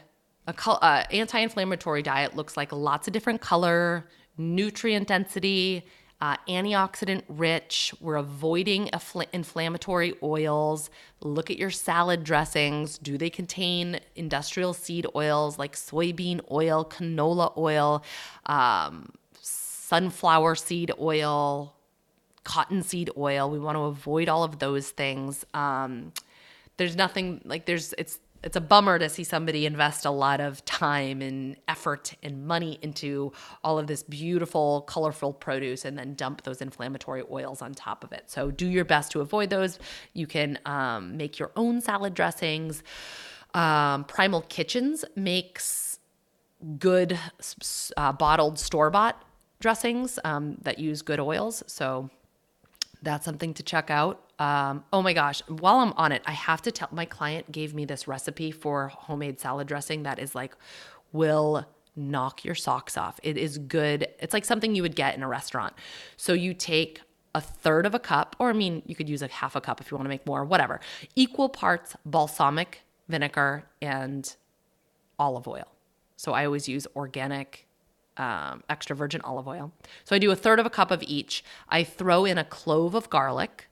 [0.66, 5.86] uh, anti-inflammatory diet looks like lots of different color, nutrient density,
[6.22, 7.92] uh, antioxidant rich.
[8.00, 10.88] We're avoiding infl- inflammatory oils.
[11.20, 12.96] Look at your salad dressings.
[12.96, 18.04] Do they contain industrial seed oils like soybean oil, canola oil,
[18.46, 19.10] um,
[19.40, 21.74] sunflower seed oil,
[22.44, 23.50] cottonseed oil?
[23.50, 25.44] We want to avoid all of those things.
[25.54, 26.12] Um,
[26.76, 30.64] there's nothing like there's it's it's a bummer to see somebody invest a lot of
[30.64, 33.32] time and effort and money into
[33.62, 38.12] all of this beautiful, colorful produce and then dump those inflammatory oils on top of
[38.12, 38.24] it.
[38.30, 39.78] So do your best to avoid those.
[40.12, 42.82] You can um, make your own salad dressings.
[43.54, 45.98] Um, Primal Kitchens makes
[46.78, 47.18] good
[47.96, 49.24] uh, bottled store bought
[49.60, 51.62] dressings um, that use good oils.
[51.66, 52.10] So
[53.02, 54.31] that's something to check out.
[54.42, 57.74] Um, oh my gosh, while I'm on it, I have to tell my client gave
[57.74, 60.56] me this recipe for homemade salad dressing that is like,
[61.12, 61.64] will
[61.94, 63.20] knock your socks off.
[63.22, 64.08] It is good.
[64.18, 65.74] It's like something you would get in a restaurant.
[66.16, 67.02] So you take
[67.36, 69.80] a third of a cup, or I mean, you could use like half a cup
[69.80, 70.80] if you want to make more, whatever.
[71.14, 74.34] Equal parts balsamic vinegar and
[75.20, 75.68] olive oil.
[76.16, 77.68] So I always use organic
[78.16, 79.70] um, extra virgin olive oil.
[80.02, 81.44] So I do a third of a cup of each.
[81.68, 83.68] I throw in a clove of garlic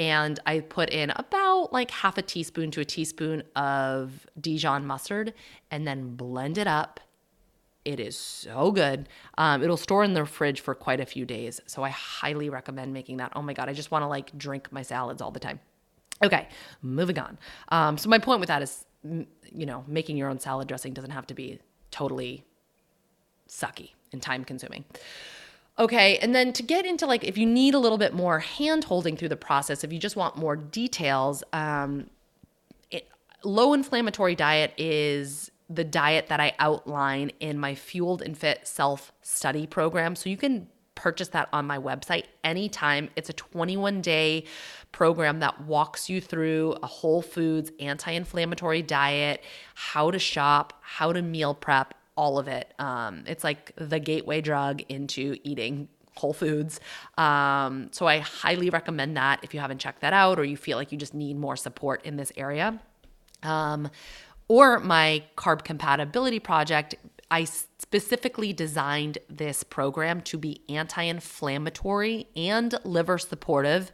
[0.00, 5.34] and I put in about like half a teaspoon to a teaspoon of Dijon mustard
[5.70, 7.00] and then blend it up.
[7.84, 9.10] It is so good.
[9.36, 11.60] Um, it'll store in the fridge for quite a few days.
[11.66, 13.32] So I highly recommend making that.
[13.36, 15.60] Oh my God, I just want to like drink my salads all the time.
[16.24, 16.48] Okay,
[16.80, 17.38] moving on.
[17.68, 21.10] Um, so my point with that is, you know, making your own salad dressing doesn't
[21.10, 21.58] have to be
[21.90, 22.46] totally
[23.50, 24.86] sucky and time consuming.
[25.80, 28.84] Okay, and then to get into like if you need a little bit more hand
[28.84, 32.10] holding through the process, if you just want more details, um,
[32.90, 33.08] it,
[33.42, 39.10] low inflammatory diet is the diet that I outline in my Fueled and Fit self
[39.22, 40.16] study program.
[40.16, 43.08] So you can purchase that on my website anytime.
[43.16, 44.44] It's a 21 day
[44.92, 49.42] program that walks you through a whole foods anti inflammatory diet,
[49.74, 52.74] how to shop, how to meal prep, all of it.
[52.78, 56.78] Um, it's like the gateway drug into eating Whole Foods.
[57.16, 60.76] Um, so I highly recommend that if you haven't checked that out or you feel
[60.76, 62.78] like you just need more support in this area.
[63.42, 63.88] Um,
[64.48, 66.94] or my carb compatibility project,
[67.30, 73.90] I specifically designed this program to be anti inflammatory and liver supportive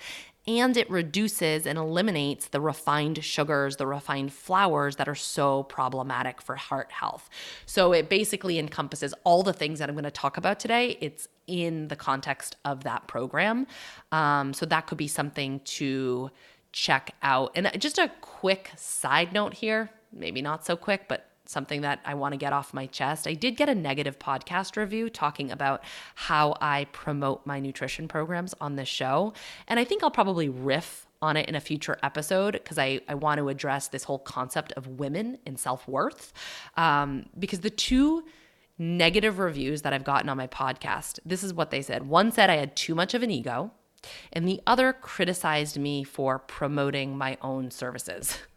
[0.46, 6.40] and it reduces and eliminates the refined sugars, the refined flours that are so problematic
[6.40, 7.28] for heart health.
[7.66, 10.96] So it basically encompasses all the things that I'm going to talk about today.
[11.00, 13.66] It's in the context of that program.
[14.12, 16.30] Um, so that could be something to
[16.72, 17.52] check out.
[17.54, 22.14] And just a quick side note here, maybe not so quick, but something that I
[22.14, 23.26] want to get off my chest.
[23.26, 25.84] I did get a negative podcast review talking about
[26.14, 29.32] how I promote my nutrition programs on this show.
[29.68, 33.14] And I think I'll probably riff on it in a future episode because I, I
[33.14, 36.32] want to address this whole concept of women and self worth.
[36.76, 38.24] Um, because the two
[38.78, 42.06] negative reviews that I've gotten on my podcast, this is what they said.
[42.06, 43.72] One said I had too much of an ego,
[44.32, 48.38] and the other criticized me for promoting my own services.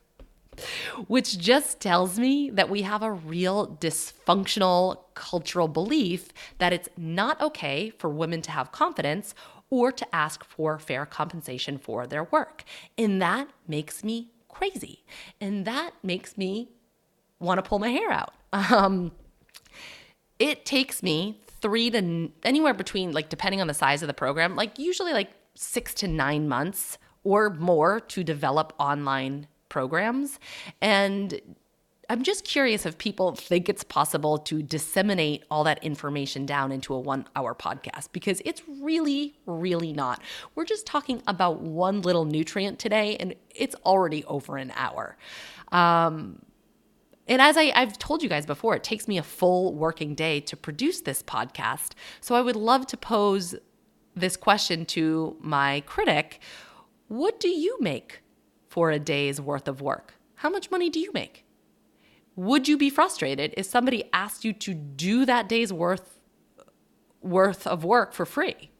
[1.07, 7.41] Which just tells me that we have a real dysfunctional cultural belief that it's not
[7.41, 9.33] okay for women to have confidence
[9.69, 12.63] or to ask for fair compensation for their work.
[12.97, 15.03] And that makes me crazy.
[15.39, 16.69] And that makes me
[17.39, 18.33] want to pull my hair out.
[18.51, 19.11] Um,
[20.39, 24.55] it takes me three to anywhere between, like, depending on the size of the program,
[24.55, 30.39] like, usually like six to nine months or more to develop online programs.
[30.81, 31.39] And
[32.11, 36.95] I'm just curious if people think it's possible to disseminate all that information down into
[36.95, 40.21] a one hour podcast because it's really, really not.
[40.55, 45.17] We're just talking about one little nutrient today and it's already over an hour.
[45.71, 46.41] Um,
[47.27, 50.39] and as I, I've told you guys before, it takes me a full working day
[50.41, 51.91] to produce this podcast.
[52.21, 53.53] So I would love to pose
[54.15, 56.39] this question to my critic
[57.07, 58.23] What do you make
[58.69, 60.13] for a day's worth of work?
[60.35, 61.43] How much money do you make?
[62.35, 66.19] Would you be frustrated if somebody asked you to do that day's worth
[67.21, 68.71] worth of work for free?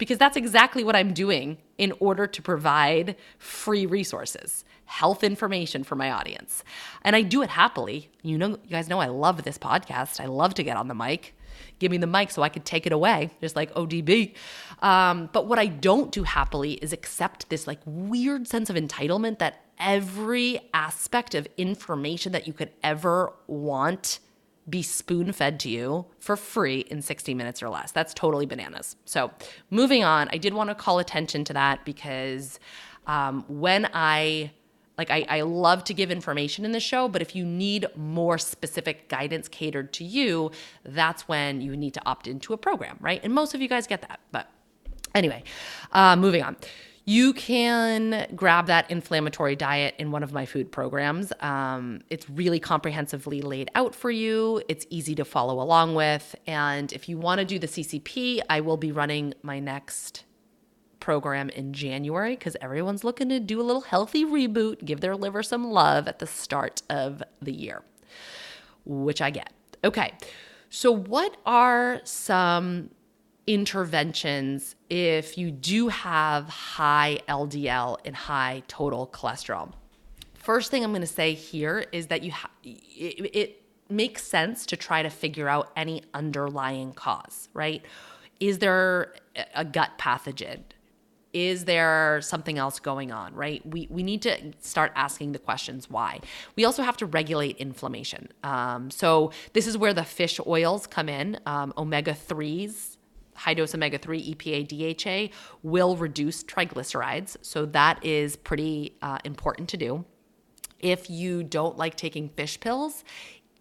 [0.00, 5.94] Because that's exactly what I'm doing in order to provide free resources health information for
[5.94, 6.64] my audience.
[7.02, 8.10] And I do it happily.
[8.22, 10.18] You know, you guys know I love this podcast.
[10.18, 11.36] I love to get on the mic.
[11.78, 14.34] Give me the mic so I could take it away, just like ODB.
[14.82, 19.38] Um, but what I don't do happily is accept this like weird sense of entitlement
[19.38, 24.18] that every aspect of information that you could ever want
[24.70, 27.92] be spoon fed to you for free in 60 minutes or less.
[27.92, 28.96] That's totally bananas.
[29.04, 29.30] So,
[29.70, 32.60] moving on, I did want to call attention to that because
[33.06, 34.52] um, when I
[35.00, 38.36] like, I, I love to give information in the show, but if you need more
[38.36, 40.50] specific guidance catered to you,
[40.84, 43.18] that's when you need to opt into a program, right?
[43.24, 44.20] And most of you guys get that.
[44.30, 44.50] But
[45.14, 45.42] anyway,
[45.92, 46.56] uh, moving on.
[47.10, 51.32] You can grab that inflammatory diet in one of my food programs.
[51.40, 54.62] Um, it's really comprehensively laid out for you.
[54.68, 56.36] It's easy to follow along with.
[56.46, 60.22] And if you want to do the CCP, I will be running my next
[61.00, 65.42] program in January because everyone's looking to do a little healthy reboot, give their liver
[65.42, 67.82] some love at the start of the year,
[68.84, 69.52] which I get.
[69.82, 70.12] Okay,
[70.68, 72.90] so what are some
[73.50, 79.72] interventions if you do have high LDL and high total cholesterol?
[80.34, 84.64] First thing I'm going to say here is that you ha- it, it makes sense
[84.66, 87.84] to try to figure out any underlying cause, right?
[88.38, 89.14] Is there
[89.54, 90.60] a gut pathogen?
[91.32, 95.88] is there something else going on right we, we need to start asking the questions
[95.88, 96.18] why
[96.56, 101.08] we also have to regulate inflammation um, so this is where the fish oils come
[101.08, 102.96] in um, omega-3s
[103.44, 105.30] high dose omega-3 epa dha
[105.62, 110.04] will reduce triglycerides so that is pretty uh, important to do
[110.78, 113.04] if you don't like taking fish pills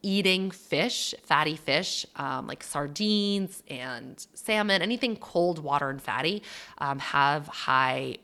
[0.01, 6.43] eating fish, fatty fish, um, like sardines and salmon, anything cold water and fatty,
[6.77, 8.17] um, have high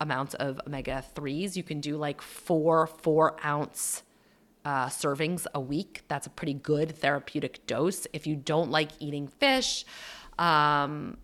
[0.00, 1.56] amounts of omega 3s.
[1.56, 4.02] You can do like four, four ounce
[4.64, 6.02] uh, servings a week.
[6.08, 8.06] That's a pretty good therapeutic dose.
[8.12, 9.84] If you don't like eating fish,
[10.38, 11.16] um,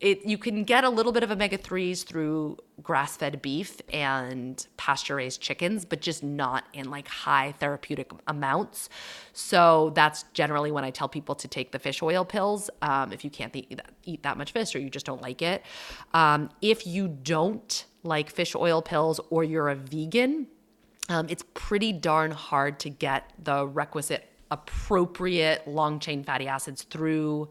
[0.00, 5.40] it you can get a little bit of omega 3s through grass-fed beef and pasture-raised
[5.40, 8.88] chickens but just not in like high therapeutic amounts.
[9.32, 13.24] So that's generally when i tell people to take the fish oil pills um, if
[13.24, 15.64] you can't eat, eat that much fish or you just don't like it.
[16.14, 20.46] Um, if you don't like fish oil pills or you're a vegan
[21.08, 27.48] um, it's pretty darn hard to get the requisite appropriate long chain fatty acids through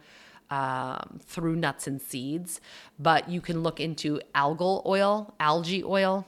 [0.50, 2.62] um, through nuts and seeds,
[3.00, 6.26] but you can look into algal oil, algae oil.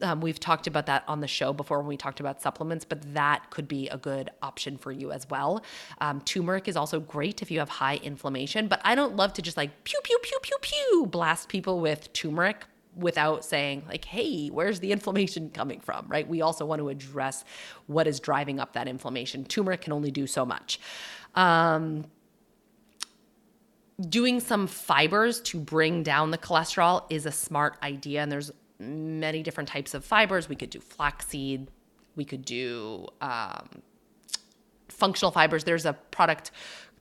[0.00, 3.14] Um, we've talked about that on the show before when we talked about supplements, but
[3.14, 5.64] that could be a good option for you as well.
[6.00, 9.42] Um, turmeric is also great if you have high inflammation, but I don't love to
[9.42, 12.64] just like pew, pew, pew, pew, pew, blast people with turmeric
[12.96, 17.44] without saying like hey where's the inflammation coming from right we also want to address
[17.86, 20.80] what is driving up that inflammation turmeric can only do so much
[21.36, 22.04] um,
[24.00, 28.22] doing some fibers to bring down the cholesterol is a smart idea.
[28.22, 30.48] And there's many different types of fibers.
[30.48, 31.68] We could do flaxseed,
[32.14, 33.82] we could do um,
[34.88, 35.64] functional fibers.
[35.64, 36.50] There's a product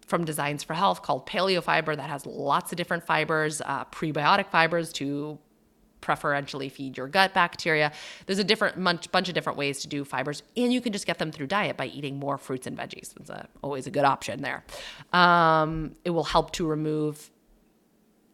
[0.06, 4.48] from Designs for Health called Paleo Fiber that has lots of different fibers, uh, prebiotic
[4.48, 5.38] fibers to
[6.02, 7.92] preferentially feed your gut bacteria.
[8.26, 11.06] There's a different bunch, bunch of different ways to do fibers, and you can just
[11.06, 13.16] get them through diet by eating more fruits and veggies.
[13.20, 14.64] It's a, always a good option there.
[15.14, 17.30] Um, it will help to remove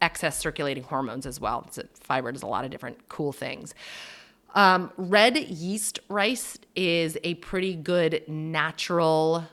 [0.00, 1.68] excess circulating hormones as well.
[1.94, 3.74] Fiber does a lot of different cool things.
[4.54, 9.44] Um, red yeast rice is a pretty good natural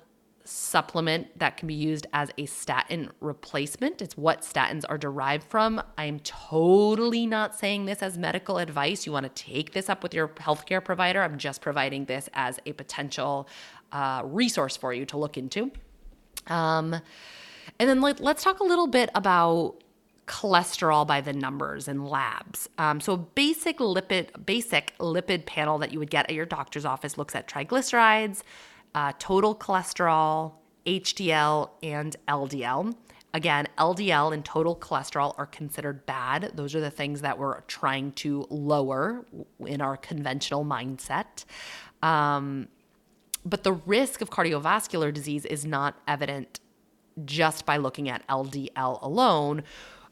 [0.51, 4.01] supplement that can be used as a statin replacement.
[4.01, 5.81] It's what statins are derived from.
[5.97, 9.05] I'm totally not saying this as medical advice.
[9.05, 11.21] You want to take this up with your healthcare provider.
[11.21, 13.47] I'm just providing this as a potential
[13.91, 15.71] uh, resource for you to look into.
[16.47, 16.95] Um,
[17.79, 19.75] and then let, let's talk a little bit about
[20.27, 22.69] cholesterol by the numbers in labs.
[22.77, 26.85] Um, so a basic lipid basic lipid panel that you would get at your doctor's
[26.85, 28.41] office looks at triglycerides,
[28.95, 30.53] uh, total cholesterol,
[30.85, 32.95] HDL, and LDL.
[33.33, 36.51] Again, LDL and total cholesterol are considered bad.
[36.55, 39.25] Those are the things that we're trying to lower
[39.59, 41.45] in our conventional mindset.
[42.03, 42.67] Um,
[43.45, 46.59] but the risk of cardiovascular disease is not evident
[47.23, 49.63] just by looking at LDL alone.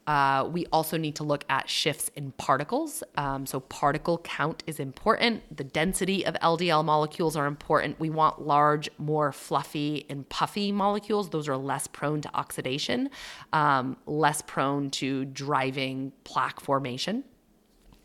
[0.10, 3.04] Uh, we also need to look at shifts in particles.
[3.16, 5.56] Um, so, particle count is important.
[5.56, 8.00] The density of LDL molecules are important.
[8.00, 11.30] We want large, more fluffy and puffy molecules.
[11.30, 13.12] Those are less prone to oxidation,
[13.54, 17.24] um, less prone to driving plaque formation.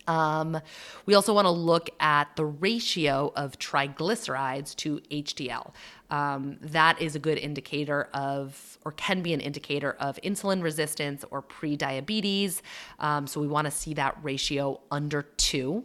[0.07, 0.61] Um,
[1.07, 5.73] we also want to look at the ratio of triglycerides to HDL.
[6.11, 11.25] Um, that is a good indicator of, or can be an indicator of insulin resistance
[11.31, 12.63] or pre-diabetes.
[12.99, 15.85] Um, so we want to see that ratio under two.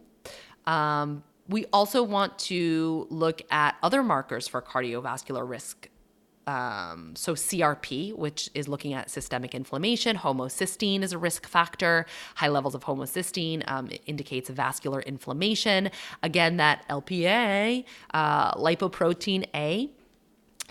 [0.65, 5.89] Um, we also want to look at other markers for cardiovascular risk
[6.49, 12.07] um, so CRP, which is looking at systemic inflammation, homocysteine is a risk factor.
[12.35, 15.91] High levels of homocysteine um, indicates vascular inflammation.
[16.23, 17.85] Again, that LPA,
[18.15, 19.91] uh, lipoprotein A,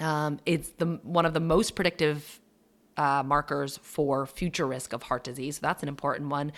[0.01, 2.41] um, it's the one of the most predictive
[2.97, 5.57] uh, markers for future risk of heart disease.
[5.57, 6.51] So that's an important one.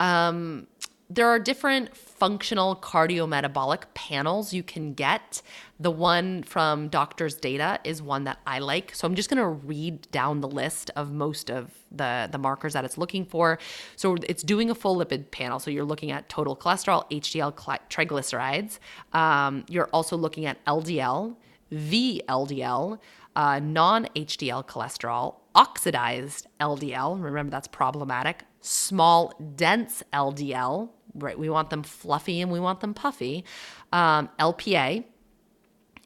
[0.00, 0.68] Um,
[1.10, 5.42] there are different functional cardiometabolic panels you can get.
[5.78, 8.94] The one from Doctor's Data is one that I like.
[8.94, 12.72] So I'm just going to read down the list of most of the, the markers
[12.72, 13.58] that it's looking for.
[13.96, 15.58] So it's doing a full lipid panel.
[15.58, 17.52] So you're looking at total cholesterol, HDL,
[17.90, 18.78] triglycerides.
[19.12, 21.36] Um, you're also looking at LDL,
[21.72, 22.98] VLDL,
[23.36, 27.22] uh, non HDL cholesterol, oxidized LDL.
[27.22, 28.44] Remember, that's problematic.
[28.60, 31.38] Small, dense LDL, right?
[31.38, 33.44] We want them fluffy and we want them puffy.
[33.92, 35.04] Um, LPA,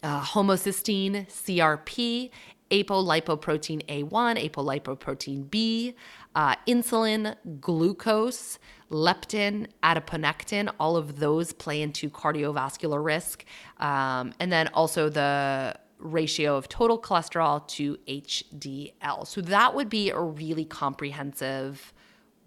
[0.02, 2.30] uh, homocysteine, CRP,
[2.70, 5.94] apolipoprotein A1, apolipoprotein B,
[6.34, 8.58] uh, insulin, glucose,
[8.90, 13.44] leptin, adiponectin, all of those play into cardiovascular risk.
[13.78, 19.26] Um, and then also the ratio of total cholesterol to HDL.
[19.26, 21.92] So that would be a really comprehensive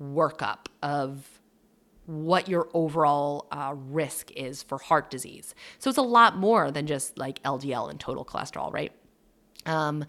[0.02, 1.40] workup of
[2.06, 5.54] what your overall uh, risk is for heart disease.
[5.80, 8.92] So it's a lot more than just like LDL and total cholesterol, right?
[9.66, 10.06] Um,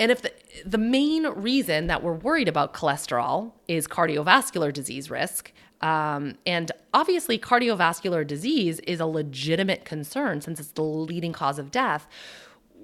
[0.00, 0.32] and if the,
[0.64, 7.38] the main reason that we're worried about cholesterol is cardiovascular disease risk, um, and obviously
[7.38, 12.06] cardiovascular disease is a legitimate concern since it's the leading cause of death,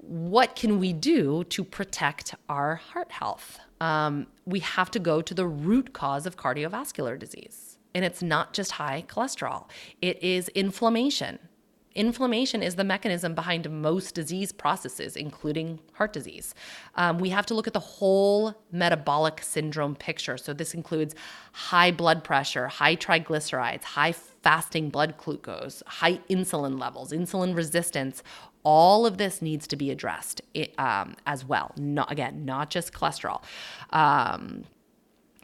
[0.03, 3.59] what can we do to protect our heart health?
[3.81, 7.79] Um, we have to go to the root cause of cardiovascular disease.
[7.95, 9.69] And it's not just high cholesterol,
[10.03, 11.39] it is inflammation.
[11.95, 16.53] Inflammation is the mechanism behind most disease processes, including heart disease.
[16.97, 20.37] Um, we have to look at the whole metabolic syndrome picture.
[20.37, 21.15] So, this includes
[21.53, 28.23] high blood pressure, high triglycerides, high fasting blood glucose, high insulin levels, insulin resistance.
[28.65, 30.41] All of this needs to be addressed
[30.79, 31.73] um, as well.
[31.77, 33.43] Not, again, not just cholesterol.
[33.91, 34.65] Um,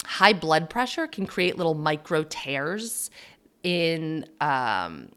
[0.04, 3.10] high blood pressure can create little micro tears
[3.62, 5.10] in um,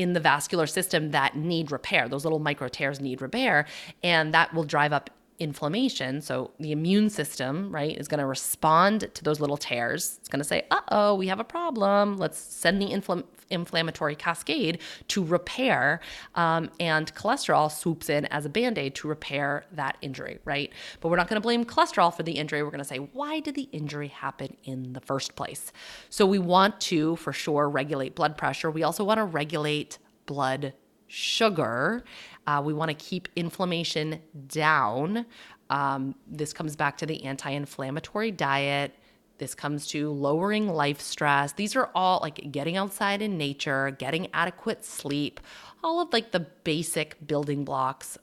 [0.00, 2.08] in the vascular system that need repair.
[2.08, 3.66] Those little micro tears need repair,
[4.02, 5.10] and that will drive up
[5.40, 6.20] inflammation.
[6.20, 10.18] So the immune system, right, is going to respond to those little tears.
[10.20, 12.16] It's going to say, "Uh oh, we have a problem.
[12.16, 16.00] Let's send the infl- inflammatory cascade to repair.
[16.34, 20.72] Um, and cholesterol swoops in as a band aid to repair that injury, right?
[21.00, 22.62] But we're not going to blame cholesterol for the injury.
[22.62, 25.72] We're going to say, why did the injury happen in the first place?
[26.08, 28.70] So we want to, for sure, regulate blood pressure.
[28.70, 30.74] We also want to regulate blood
[31.10, 32.04] sugar.
[32.50, 35.24] Uh, we want to keep inflammation down.
[35.68, 38.92] Um, this comes back to the anti inflammatory diet
[39.38, 41.52] This comes to lowering life stress.
[41.52, 45.38] These are all like getting outside in nature, getting adequate sleep,
[45.84, 48.18] all of like the basic building blocks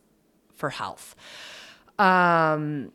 [0.56, 1.16] for health.
[1.98, 2.92] Um,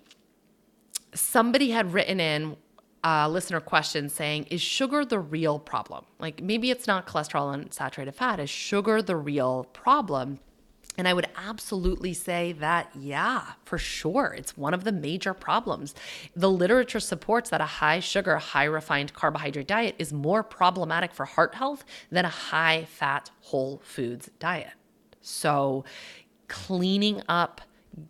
[1.14, 2.58] somebody had written in
[3.02, 6.04] a listener question saying, Is sugar the real problem?
[6.18, 8.38] Like maybe it's not cholesterol and saturated fat.
[8.38, 10.40] Is sugar the real problem?
[10.98, 14.34] And I would absolutely say that, yeah, for sure.
[14.36, 15.94] It's one of the major problems.
[16.36, 21.24] The literature supports that a high sugar, high refined carbohydrate diet is more problematic for
[21.24, 24.72] heart health than a high fat whole foods diet.
[25.22, 25.84] So,
[26.48, 27.62] cleaning up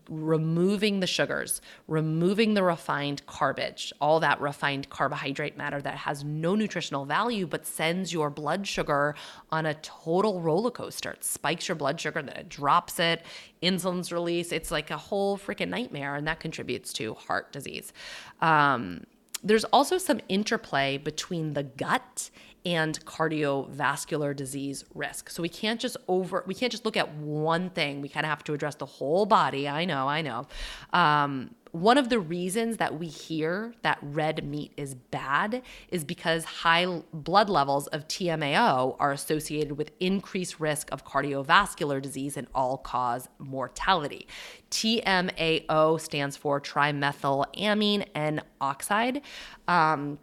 [0.08, 6.54] removing the sugars, removing the refined garbage, all that refined carbohydrate matter that has no
[6.54, 9.14] nutritional value but sends your blood sugar
[9.50, 11.10] on a total roller coaster.
[11.10, 13.22] It spikes your blood sugar, then it drops it,
[13.60, 14.52] insulin's released.
[14.52, 17.92] It's like a whole freaking nightmare, and that contributes to heart disease.
[18.40, 19.04] Um,
[19.42, 22.30] there's also some interplay between the gut
[22.64, 25.30] and cardiovascular disease risk.
[25.30, 28.00] So we can't just over we can't just look at one thing.
[28.00, 29.68] We kind of have to address the whole body.
[29.68, 30.46] I know, I know.
[30.92, 36.44] Um, one of the reasons that we hear that red meat is bad is because
[36.44, 42.76] high blood levels of TMAO are associated with increased risk of cardiovascular disease and all
[42.76, 44.28] cause mortality.
[44.70, 49.22] TMAO stands for trimethylamine N oxide.
[49.66, 50.18] Um,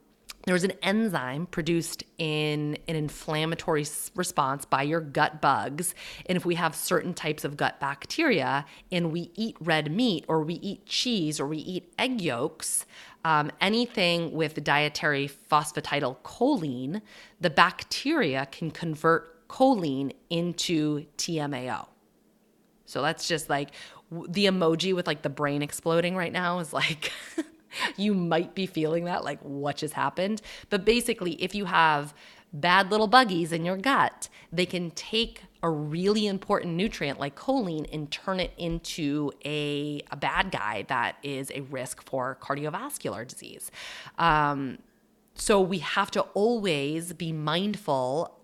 [0.50, 3.86] there was an enzyme produced in an inflammatory
[4.16, 5.94] response by your gut bugs.
[6.26, 10.42] And if we have certain types of gut bacteria and we eat red meat or
[10.42, 12.88] we eat cheese or we eat egg yolks,
[13.24, 17.04] um, anything with dietary phosphatidylcholine,
[17.40, 21.86] the bacteria can convert choline into TMAO.
[22.86, 23.70] So that's just like
[24.30, 27.12] the emoji with like the brain exploding right now is like
[27.98, 30.42] you might be feeling that, like, what just happened?
[30.70, 32.14] But basically, if you have
[32.52, 37.86] bad little buggies in your gut, they can take a really important nutrient like choline
[37.94, 43.70] and turn it into a, a bad guy that is a risk for cardiovascular disease.
[44.18, 44.80] Um,
[45.36, 48.39] so we have to always be mindful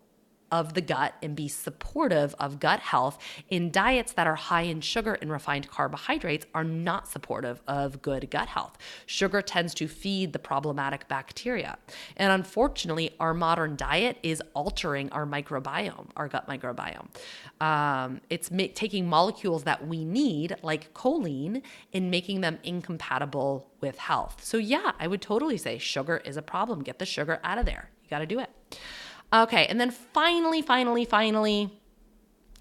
[0.56, 3.18] of the gut and be supportive of gut health
[3.50, 8.32] in diets that are high in sugar and refined carbohydrates are not supportive of good
[8.32, 8.78] gut health.
[9.06, 11.78] Sugar tends to feed the problematic bacteria.
[12.16, 17.08] And unfortunately, our modern diet is altering our microbiome, our gut microbiome.
[17.60, 21.64] Um, it's ma- taking molecules that we need, like choline,
[21.94, 24.42] and making them incompatible with health.
[24.42, 26.82] So, yeah, I would totally say sugar is a problem.
[26.82, 27.90] Get the sugar out of there.
[28.04, 28.50] You got to do it.
[29.34, 31.80] Okay, and then finally, finally, finally,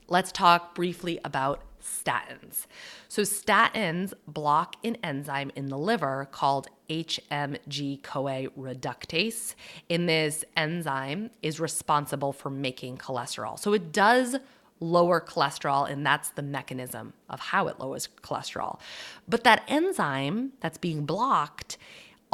[0.08, 2.66] let's talk briefly about statins.
[3.08, 9.54] So, statins block an enzyme in the liver called HMG CoA reductase.
[9.90, 13.58] And this enzyme is responsible for making cholesterol.
[13.58, 14.36] So, it does
[14.80, 18.78] lower cholesterol, and that's the mechanism of how it lowers cholesterol.
[19.28, 21.78] But that enzyme that's being blocked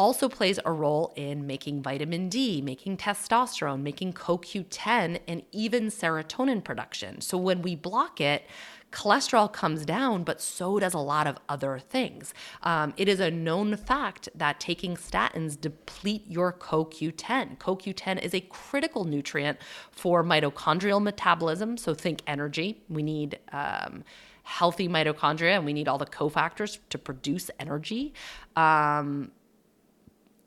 [0.01, 6.65] also plays a role in making vitamin D, making testosterone, making CoQ10, and even serotonin
[6.65, 7.21] production.
[7.21, 8.47] So when we block it,
[8.93, 12.33] cholesterol comes down, but so does a lot of other things.
[12.63, 17.59] Um, it is a known fact that taking statins deplete your CoQ10.
[17.59, 19.59] CoQ10 is a critical nutrient
[19.91, 21.77] for mitochondrial metabolism.
[21.77, 22.83] So think energy.
[22.89, 24.03] We need um,
[24.45, 28.15] healthy mitochondria and we need all the cofactors to produce energy.
[28.57, 29.33] Um,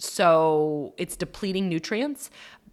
[0.04, 2.30] so it's depleting nutrients.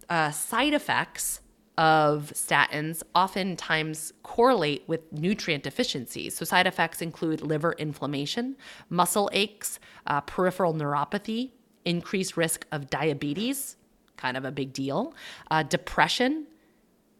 [0.09, 1.41] Uh, side effects
[1.77, 6.35] of statins oftentimes correlate with nutrient deficiencies.
[6.35, 8.57] So, side effects include liver inflammation,
[8.89, 11.51] muscle aches, uh, peripheral neuropathy,
[11.85, 13.77] increased risk of diabetes,
[14.17, 15.13] kind of a big deal,
[15.49, 16.45] uh, depression,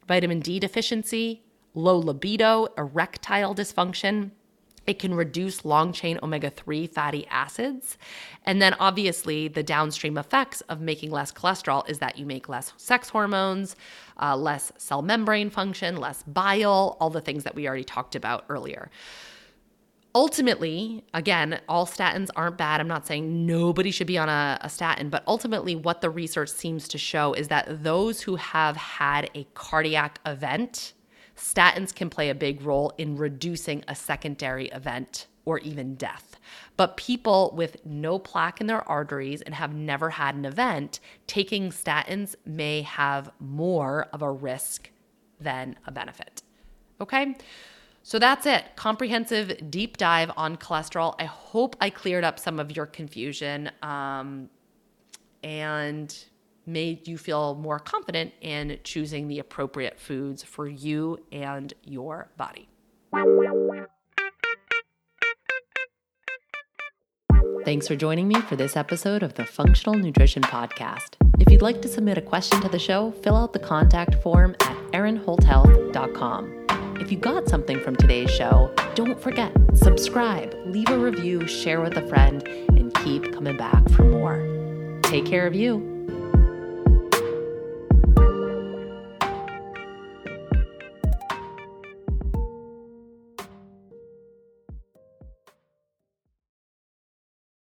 [0.08, 1.44] vitamin D deficiency,
[1.74, 4.32] low libido, erectile dysfunction,
[4.88, 7.98] it can reduce long chain omega 3 fatty acids.
[8.46, 12.74] And then, obviously, the downstream effects of making less cholesterol is that you make less
[12.78, 13.76] sex hormones,
[14.22, 18.46] uh, less cell membrane function, less bile, all the things that we already talked about
[18.50, 18.90] earlier.
[20.14, 22.82] Ultimately, again, all statins aren't bad.
[22.82, 26.50] I'm not saying nobody should be on a, a statin, but ultimately, what the research
[26.50, 30.94] seems to show is that those who have had a cardiac event,
[31.42, 36.40] statins can play a big role in reducing a secondary event or even death.
[36.78, 41.72] But people with no plaque in their arteries and have never had an event, taking
[41.72, 44.92] statins may have more of a risk
[45.40, 46.44] than a benefit.
[47.00, 47.36] Okay?
[48.04, 48.64] So that's it.
[48.76, 51.16] Comprehensive deep dive on cholesterol.
[51.20, 53.72] I hope I cleared up some of your confusion.
[53.82, 54.50] Um,
[55.44, 56.24] and
[56.66, 62.70] made you feel more confident in choosing the appropriate foods for you and your body.
[67.64, 71.16] Thanks for joining me for this episode of the Functional Nutrition Podcast.
[71.40, 74.56] If you'd like to submit a question to the show, fill out the contact form
[74.62, 76.98] at erinholthealth.com.
[77.00, 81.98] If you got something from today's show, don't forget, subscribe, leave a review, share with
[81.98, 85.00] a friend, and keep coming back for more.
[85.04, 85.91] Take care of you